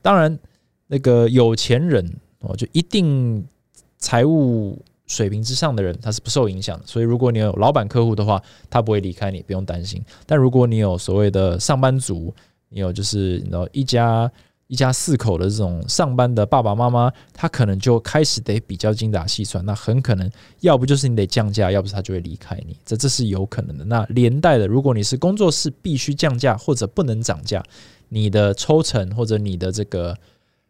[0.00, 0.38] 当然，
[0.86, 2.08] 那个有钱人
[2.40, 3.44] 哦，就一定
[3.98, 6.86] 财务水平之上的人，他是不受影响的。
[6.86, 10.02] 所以，如果你有老板客户的话，他不会离开你，不用担心。
[10.26, 12.32] 但如果你有所谓的上班族，
[12.68, 14.30] 你有就是你知道一家。
[14.70, 20.30] 一家四口的这种上班的爸爸妈妈，他可能就开始得比较精打细算，那很可能
[20.60, 23.84] 要不就是你得降价，要不是他就会离开你，这这是有可能的。
[23.84, 27.60] 那连带的，如果你是工作室必须降价或者不能涨价，
[28.08, 30.16] 你的抽成或者你的这个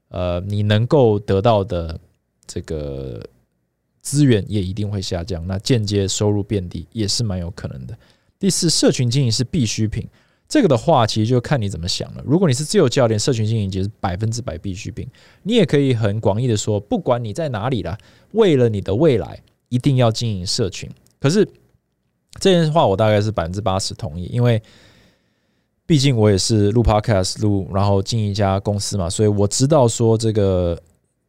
[0.08, 2.00] 呃你能够得到的
[2.46, 3.22] 这个
[4.00, 7.94] 资源也一定会下降，那间接收入变低也是蛮有可能的。
[8.38, 10.08] 第四，社群经营是必需品。
[10.50, 12.22] 这个的话，其实就看你怎么想了。
[12.26, 15.06] 如果你是自由教练，社群经营就是百分之百必需品。
[15.44, 17.96] 你也可以很广义的说，不管你在哪里啦，
[18.32, 20.90] 为了你的未来，一定要经营社群。
[21.20, 21.46] 可是
[22.40, 24.60] 这件话，我大概是百分之八十同意，因为
[25.86, 30.76] 毕竟我也是录 Podcast 录，然后经营一家公司嘛，所以我知道说这个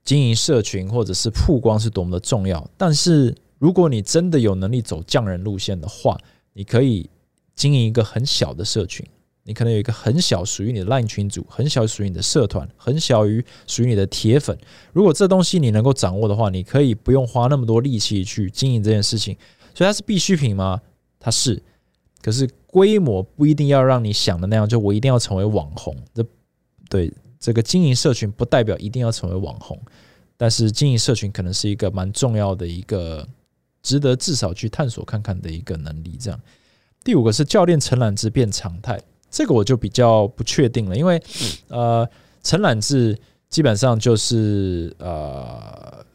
[0.03, 2.67] 经营社群或者是曝光是多么的重要。
[2.75, 6.17] 但是如果你真的有能力走匠人路线的话，
[6.53, 7.07] 你可以
[7.55, 9.05] 经营一个很小的社群，
[9.43, 14.57] 你可能有一个很小属于你的 Line 群组，很小属于你的社团，很小于属于你的铁粉。
[14.93, 19.35] 如果这东西你能够掌握的话，你可以不用花那么多力气去经营这件事情。
[19.73, 20.81] 所以它是必需品吗？
[21.19, 21.61] 它是。
[22.21, 25.95] 可是规模不一定要让你想的那样，就我一定要成为网红。
[26.13, 26.23] 这
[26.87, 29.81] 对这个经营社群不代表一定要成为网红，
[30.37, 33.27] 但是经营社群可能是一个蛮重要的一个
[33.81, 36.15] 值得至少去探索看看的一个能力。
[36.19, 36.39] 这样，
[37.03, 41.21] 第五个是教练承揽制变常态，这个我就比较不确定了，因为
[41.69, 42.07] 呃，
[42.43, 43.17] 承揽制
[43.49, 46.05] 基本上就是呃，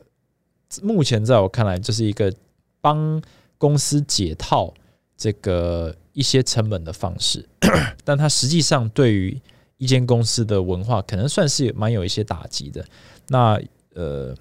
[0.83, 2.33] 目前在我看来就是一个
[2.81, 3.23] 帮
[3.59, 4.73] 公司解套。
[5.19, 7.43] 这个一些成本的方式，
[8.05, 9.41] 但它实际上对于
[9.79, 12.85] 一间公司的文化，可能算是蛮有一些打击的。
[13.29, 13.59] 那
[13.95, 14.37] 呃，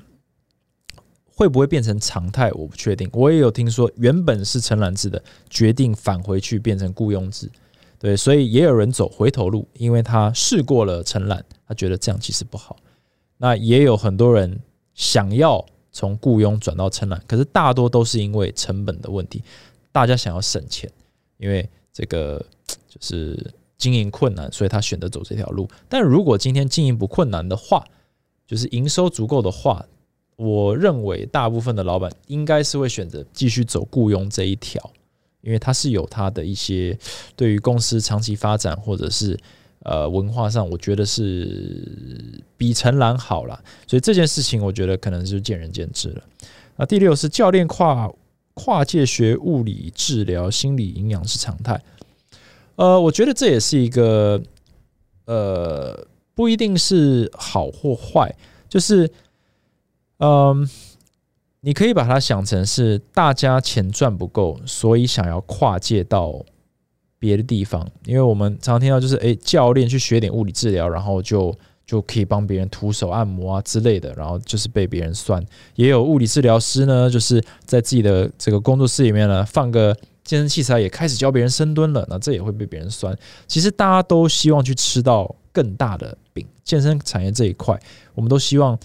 [1.35, 2.49] 会不会变成常态？
[2.53, 3.09] 我不确定。
[3.11, 7.51] 我也有听说，原本是承揽制的，决定返回去变成雇佣制。
[7.99, 12.77] 对，所以也有人走回头路，因为他试过了承揽，他觉得这样其实不好。
[13.37, 14.59] 那也有很多人
[14.93, 19.43] 想要从雇佣转到承揽，可是大多都是因为成本的问题。
[19.91, 20.89] 大家想要省钱，
[21.37, 22.45] 因为这个
[22.87, 25.67] 就是经营困难，所以他选择走这条路。
[25.89, 27.85] 但如果今天经营不困难的话，
[28.45, 29.85] 就是营收足够的话，
[30.35, 34.91] 我认为大部分的老板应该是会选择继续走雇佣这一条，
[35.41, 36.97] 因为它是有它的一些
[37.35, 39.37] 对于公司长期发展或者是
[39.83, 43.63] 呃文化上，我觉得是比承揽好了。
[43.87, 46.21] 所以这件事情，我觉得可能就见仁见智了。
[46.75, 48.11] 那第六是教练跨。
[48.57, 51.77] 跨界学物理治疗、心理营养是常态。
[52.77, 54.41] 呃，我觉得这也是一个
[55.25, 58.33] 呃，不一定是好或坏，
[58.69, 59.11] 就是
[60.17, 60.69] 嗯，
[61.61, 66.43] 你可以把它想成是大家钱赚不够，所以想要跨界到
[67.19, 67.87] 别的地方。
[68.05, 71.53] 因为我们常听到就是，诶，教练去学点物理治疗，然后就。
[71.87, 75.39] 就可以帮别人徒手按摩啊之类的，然后就是被别人酸。
[75.75, 82.03] 也有物理治疗师呢，就是在自己的这个工作室里面呢，放个健身器材，也开始教别人深蹲了。
[82.09, 83.15] 那这也会被别人酸。
[83.45, 87.79] 其实大家都希望去吃到更大的饼，健身产业这一块，
[88.15, 88.75] 我们都希望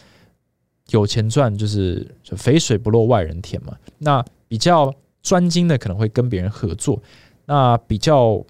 [0.90, 3.76] 有钱赚，就是肥水不落外人田嘛。
[3.98, 7.02] 那比较专精的可能会跟别人合作，
[7.46, 8.44] 那比较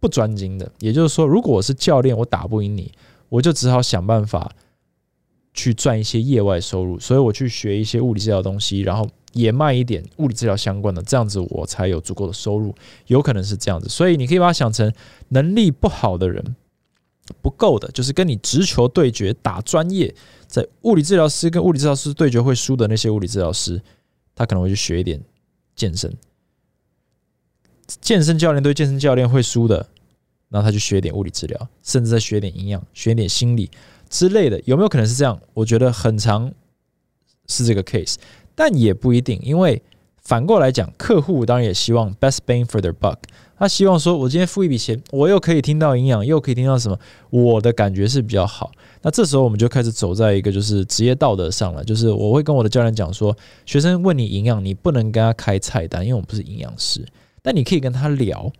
[0.00, 2.92] 不专精的，也就是说，如果我是教练，我打不赢你。
[3.30, 4.50] 我就只好想办法
[5.52, 12.74] 去赚一些业外收入，所以我去学一些物理治疗东西，然后也卖一点物理治疗相关的，这样子我才有足够的收入。
[13.08, 14.90] 有可能是这样子，所以你可以把它想成
[15.28, 16.56] 能力不好的人，
[17.42, 20.14] 不够的，就是跟你直球对决打专业，
[20.46, 23.80] 在物理治疗师跟物理治疗师对决会输的那些物理治疗师，
[24.34, 25.20] 他可能会去学一点
[25.76, 26.12] 健身，
[28.00, 29.88] 健身教练对健身教练会输的。
[30.50, 33.70] 那他就学点物理治疗，甚至再学点营养、学点心理
[34.08, 35.38] 之类的，有没有可能是这样？
[35.52, 36.50] 我觉得很长
[37.48, 38.14] 是这个 case，
[38.54, 39.82] 但也不一定，因为
[40.28, 43.16] 反过来讲，客户当然也希望 best bang for the buck，
[43.58, 46.98] 他希望说我今天付一笔钱，我又可以听到营养，又可以听到什么，
[47.30, 48.70] 我的感觉是比较好。
[49.00, 57.02] 那这时候我们就开始走在一个就是职业道德上了，就是我会跟我的教练讲说，学生问你营养，你不能跟他开菜单，因为我们不是营养师，
[57.40, 58.52] 但你可以跟他聊。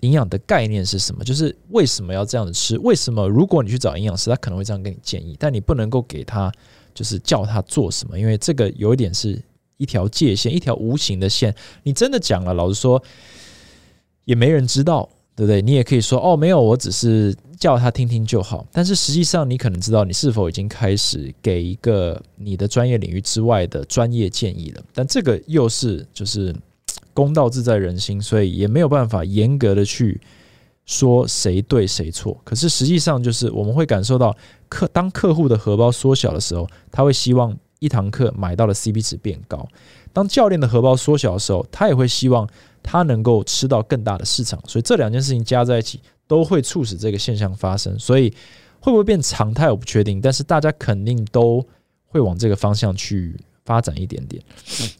[0.00, 1.24] 营养的概念是什么？
[1.24, 2.76] 就是为什么要这样子吃？
[2.80, 6.52] 为什么如果你去找营养师，他可能会这样跟你建议，但你不能够给他
[6.92, 9.40] 就是叫他做什么，因为这个有一点是
[9.82, 11.54] 一条界限，一条无形的线。
[11.82, 13.02] 你真的讲了，老实说
[14.24, 15.60] 也没人知道，对不对？
[15.60, 18.66] 你也可以说哦，没有，我只是叫他听听就好。
[18.70, 24.82] 但是实际上，你可能知道你是否已经开始给一个你的专业领域之外的专业建议了。
[24.94, 26.54] 但这个又是就是。
[27.14, 30.18] 公道自在人心，所以也没有办法严格的去
[30.86, 32.34] 说谁对谁错。
[32.42, 34.34] 可是实际上，就是我们会感受到
[34.66, 39.66] 客当客户的荷包缩小的时候，他会希望一堂课买到的 CP 值变高；
[40.12, 42.48] 当教练的荷包缩小的时候，他也会希望
[42.80, 44.62] 他能够吃到更大的市场。
[44.68, 47.98] 所以这两件事情加在一起，都会促使这个现象发生。
[47.98, 48.30] 所以
[48.78, 50.20] 会不会变常态，我不确定。
[50.20, 51.66] 但是大家肯定都
[52.06, 54.40] 会往这个方向去发展一点点。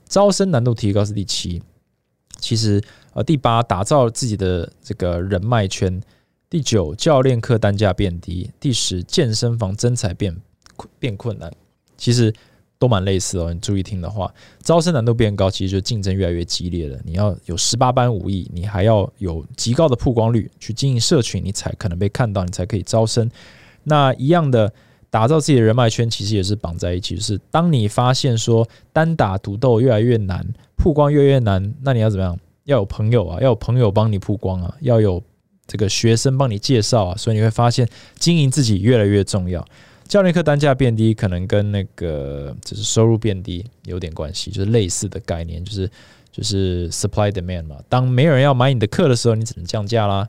[0.09, 1.63] 招生难度提高是第七。
[2.41, 2.83] 其实，
[3.15, 6.01] 呃，第八，打造自己的这个人脉圈；
[6.51, 10.37] 第九，教练课单价变低；第十，健身房增财变
[10.99, 11.53] 变困难。
[11.97, 12.35] 其实
[12.83, 13.55] 都蛮类似哦。
[13.55, 14.29] 你注意听的话，
[14.61, 16.99] 招生难度变高，其实就竞争越来越激烈了。
[17.05, 23.31] 你要有十八般武艺，你还要有极高的曝光率去经营社群，你才可能被看到，你才可以招生。
[23.85, 24.73] 那一样的，
[25.11, 27.15] 打造自己的人脉圈，其实也是绑在一起。
[27.15, 30.45] 就是当你发现说单打独斗越来越难。
[30.77, 32.37] 曝光越来越难，那你要怎么样？
[32.65, 35.23] 要有朋友啊，要有朋友帮你曝光啊，要有
[35.65, 39.65] 这个学生帮你介绍啊，所以你会发现经营自己越来越重要。
[40.09, 45.91] 教练课单价变低，可能跟那个就是收入变低有点关系，就是类似的概念，就是
[46.31, 47.77] 就是 supply demand 嘛。
[47.89, 50.29] 当没有人要买你的课的时候，你只能降价啦。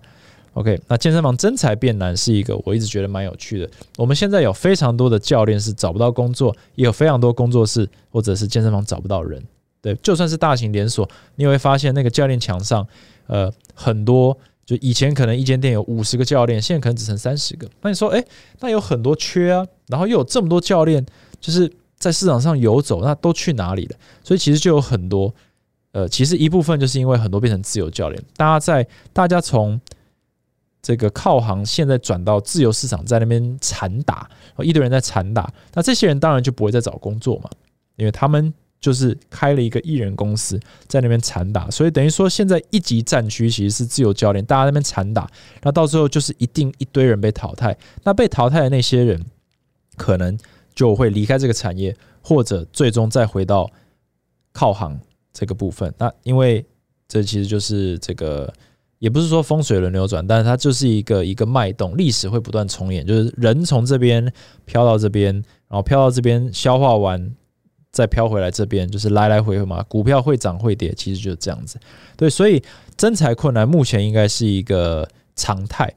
[0.53, 3.69] OK，那健身房真才变难是一个我一直觉得蛮有趣的。
[3.97, 9.43] 我们现在有非常多的教练是找不到工作，也有非常多工作室或者是健身房找不到人。
[9.81, 12.87] 对，就算是大型连锁，你也会发现那个教练墙上，
[13.25, 17.69] 呃，很多就以前可能一间店有五十个教练，现在可能只剩三十个。
[17.81, 18.25] 那你说，诶，
[18.59, 21.05] 那有很多缺啊，然后又有这么多教练，
[21.41, 23.97] 就是在市场上游走，那都去哪里了？
[24.23, 25.33] 所以其实就有很多，
[25.91, 29.79] 呃，其实一部分就是因为很多变成自由教练，大家在大家从
[30.81, 37.49] 这个靠行现在转到自由市场，在那边缠打，一堆人在缠打，那这些人当然就不会再找工作嘛，
[37.95, 38.53] 因为他们
[38.83, 45.25] 就是开了一个艺人公司在那边缠打，所以等于说现在一级战区其实是自由教练，大家那边缠打，
[45.61, 49.25] 那到最后就是一定一堆人被淘汰，那被淘汰的那些人
[49.95, 50.37] 可能
[50.75, 53.71] 就会离开这个产业，或者最终再回到
[54.51, 54.99] 靠行
[55.31, 56.65] 这个部分，那因为
[57.07, 58.53] 这其实就是这个。
[58.99, 64.31] 也不是说风水轮流转，但是它就是一个一个脉动，历史会不断重演，就是人从这边
[64.63, 67.35] 飘到这边，然后飘到这边消化完，
[67.93, 69.81] 再飘回来这边，就是来来回回嘛。
[69.83, 71.79] 股票会涨会跌，其实就是这样子。
[72.17, 72.61] 对，所以
[72.97, 75.89] 增财困难目前应该是一个常态。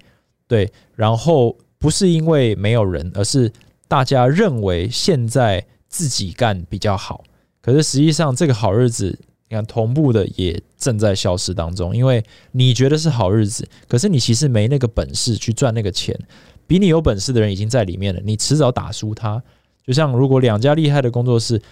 [0.46, 3.50] 对，然后不是因为没有人，而是
[3.88, 7.24] 大家认为现在自己干比较好，
[7.60, 9.18] 可是实际上这个好日子。
[9.48, 12.20] 你看，同步的也正在消失当中，因为
[12.50, 16.18] 你觉得是好日子，可是你其实没那个本事去赚那个钱。
[16.66, 19.40] 比你有本事的人已经在里面了，你迟早打输他。
[19.86, 21.62] 就像如果两家厉害的工作室，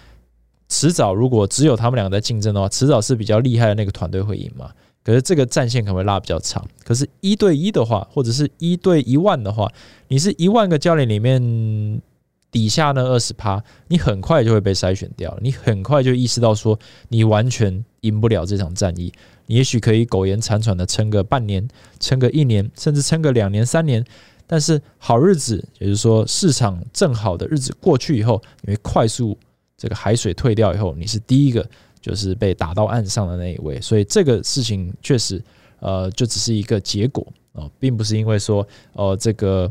[0.75, 4.70] 迟早如果只有他们两个在竞争的话，迟早是比较厉害的那个团队会赢嘛。
[5.05, 6.66] 可是这个战线可能会拉比较长。
[6.83, 9.70] 可是一对一的话，或者是一对一万的话，
[10.09, 12.03] 你是一万个教练里面。
[12.51, 19.12] 底下那二十趴，你很快就会被筛选掉，你很快就意识到说你完全赢不了这场战役，
[19.47, 21.66] 你也许可以苟延残喘的撑个半年，
[21.99, 24.05] 撑个一年，甚至撑个两年三年，
[24.47, 29.37] 但是好日子，也就是说市场正好的日子过去以后，你会快速
[29.77, 31.68] 这个海水退掉以后，你是第一个
[32.01, 35.43] 就是被打到岸上的那一位，所以这个事情确实，
[35.81, 39.70] 呃，就只是一个结果哦，并不是因为说哦这个。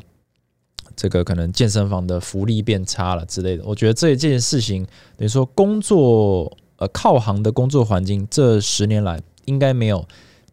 [0.96, 4.86] 这个可能健身房的福利变差了之类的，我觉得这这件事情
[5.18, 10.08] 等于说工作呃靠行的工作环境这十年来应该没有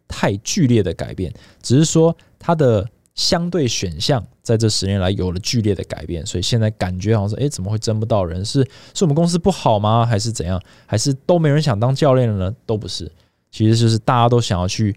[0.09, 1.31] 太剧烈的改变，
[1.61, 2.89] 只是说它的
[3.21, 8.43] 相对选项在这十年来有了剧烈的改变，所以现在感觉好像是哎怎么会争不到人？
[8.43, 10.07] 是是我们公司不好吗？
[10.07, 10.59] 还是怎样？
[10.87, 12.57] 还是都没人想当教练了呢？
[12.65, 13.13] 都不是，
[13.51, 14.97] 其实就是大家都想要去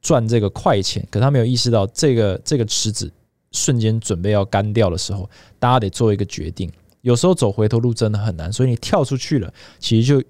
[0.00, 3.10] 赚这个快钱，可他没有意识到这个这个池子。
[3.52, 6.70] 瞬间准备要干掉的时候，大家得做一个决定。
[7.00, 10.22] 有时候走回头路真的很难，所以你跳出去了，其实就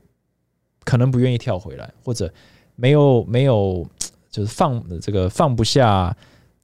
[0.85, 2.33] 可能不愿意跳回来，或者
[2.77, 3.85] 没有没有
[4.31, 6.17] 就是放这个放不下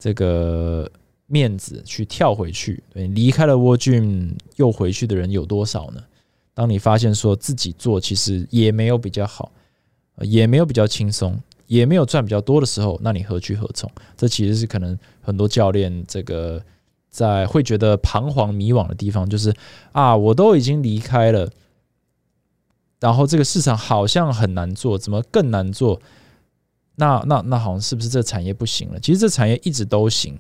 [0.02, 0.90] 这个
[1.28, 2.82] 面子去跳回去。
[2.92, 6.02] 对，离开了蜗郡又回去的人有多少呢？
[6.54, 9.52] 当你发现说自己做其实也没有比较好，
[10.22, 11.38] 也没有比较轻松。
[11.68, 13.90] 也没有赚比较多的时候，那你何去何从？
[14.14, 16.62] 这其实是可能很多教练这个
[17.08, 19.54] 在会觉得彷徨迷惘的地方，就是
[19.92, 21.48] 啊，我都已经离开了，
[23.00, 25.98] 然后这个市场好像很难做，怎么更难做？
[27.02, 29.00] 那那那好像是不是这产业不行了？
[29.00, 30.38] 其实这产业一直都行，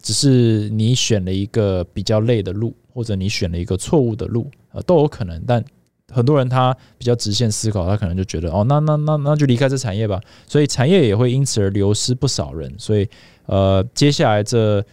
[0.00, 5.64] 只是你选了一个比较累的路，或者你选了一个错误的路，呃，都有可能，但。
[6.12, 10.20] 很多人他比较直线思考，他可能就觉得哦，那那那那就离开这产业吧。
[10.46, 12.72] 所以产业也会因此而流失不少人。
[12.78, 13.08] 所以
[13.46, 14.84] 呃，接下来这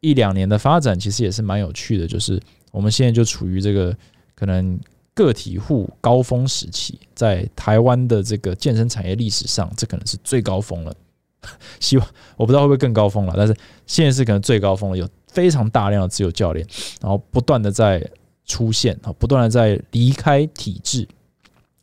[0.00, 2.40] 一两年的发展其实也是蛮有趣的，就是
[2.70, 3.96] 我们现在就处于这个
[4.36, 4.78] 可能
[5.24, 10.94] 个体户高峰时期，在台湾的这个健身产业历史上，这可能是最高峰了。
[11.80, 12.06] 希望
[12.36, 13.56] 我不知道会不会更高峰了，但是
[13.86, 16.66] 现在是可能最高峰了，有非常大量的自由教练，
[17.00, 18.04] 然后不断的在。
[18.46, 21.06] 出现啊，不断的在离开体制，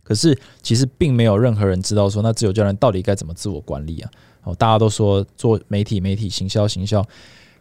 [0.03, 4.11] 可是其实并没有任何人知道说，那自由教练到底该怎么自我管理啊？
[4.43, 7.01] 哦，大家都说做媒体、媒体行销、行销，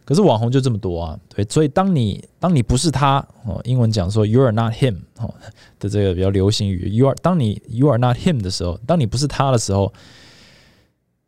[0.07, 5.33] 可是网红就这么多啊，对，所以当你当你不是他哦，英文讲说 you are not him 哦
[5.77, 9.91] 的这个比较流行语，you are 当你 you are not him 的时候，当你不是他的时候，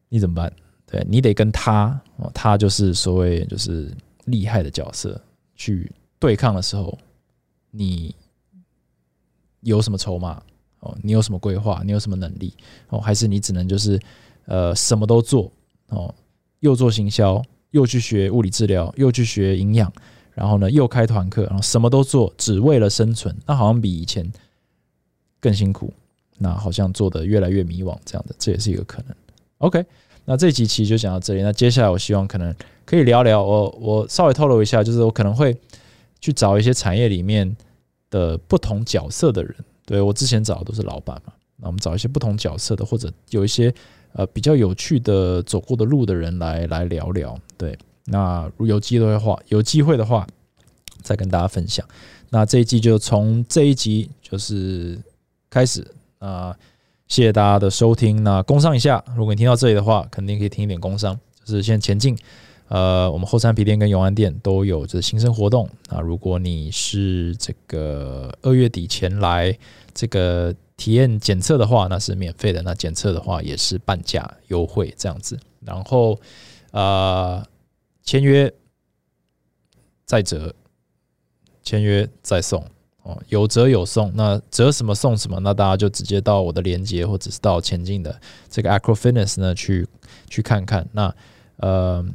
[0.08, 0.50] 你怎么办？
[0.88, 3.92] 对你得跟他哦，他就是所谓就是
[4.26, 5.22] 厉害的角色
[5.58, 6.98] 去对抗的时候。
[7.72, 8.16] 你
[9.60, 10.42] 有什么筹码
[10.80, 10.98] 哦？
[11.04, 11.84] 你有什么规划？
[11.86, 12.52] 你有什么能力
[12.88, 13.00] 哦？
[13.00, 14.00] 还是你只能就是
[14.46, 15.52] 呃什么都做
[15.90, 16.12] 哦，
[16.62, 17.40] 又做行销，
[17.72, 19.92] 又去学物理治疗，又去学营养，
[20.34, 24.30] 然后呢又开团课，然后什么都做，只为了生存，那好像比以前
[25.40, 25.94] 更辛苦，
[26.38, 29.16] 那好像做的越来越迷惘，这样的这也是一个可能。
[29.60, 29.86] OK，
[30.26, 32.54] 那这集其实就讲到这里，那接下来我希望可能
[32.86, 35.56] 可以聊聊，我我稍微透露一下，就是我可能会
[36.20, 37.56] 去找一些产业里面
[38.10, 39.56] 的不同角色的人，
[39.86, 43.74] 对我之前找的都是老板嘛，那我们找一些不同角色的，或者有一些
[44.14, 50.28] 呃比较有趣的走过的路的人来来聊聊，对，那如有机会的话，有机会的话
[51.02, 51.86] 再跟大家分享。
[52.30, 54.98] 那这一季就从这一集就是
[55.50, 55.86] 开始
[56.20, 56.56] 啊。
[57.08, 58.24] 谢谢大家的收听。
[58.24, 61.20] 那工商一下，如果你听到这里的话，肯定可以听一点工商。
[61.44, 62.16] 就是现在前进，
[62.68, 65.68] 呃，我们后山皮店跟永安店都有这新生活动。
[65.90, 69.58] 那如果你是这个二月底前来
[70.00, 72.62] 这个体验检测的话，那是免费的。
[72.62, 75.38] 那检测的话也是半价优惠这样子。
[75.66, 76.18] 然后
[76.72, 77.46] 呃，
[78.02, 78.50] 签约
[80.06, 80.56] 再折，
[81.62, 82.66] 签约再送
[83.04, 83.22] 哦。
[83.28, 88.18] 有折有送，那折什么送什么，那大家就直接到我的链接，或者是到前进的
[88.50, 89.86] 这个 Acro Fitness 呢去
[90.30, 90.88] 去看看。
[90.94, 91.14] 那
[91.58, 92.06] 呃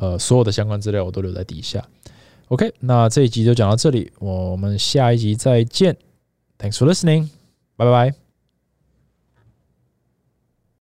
[0.00, 1.84] 呃，所有的相关资料我都留在底下。
[2.50, 5.96] OK，那这一集就讲到这里，我们下一集再见。
[6.58, 7.30] Thanks for listening.
[7.76, 8.25] Bye bye.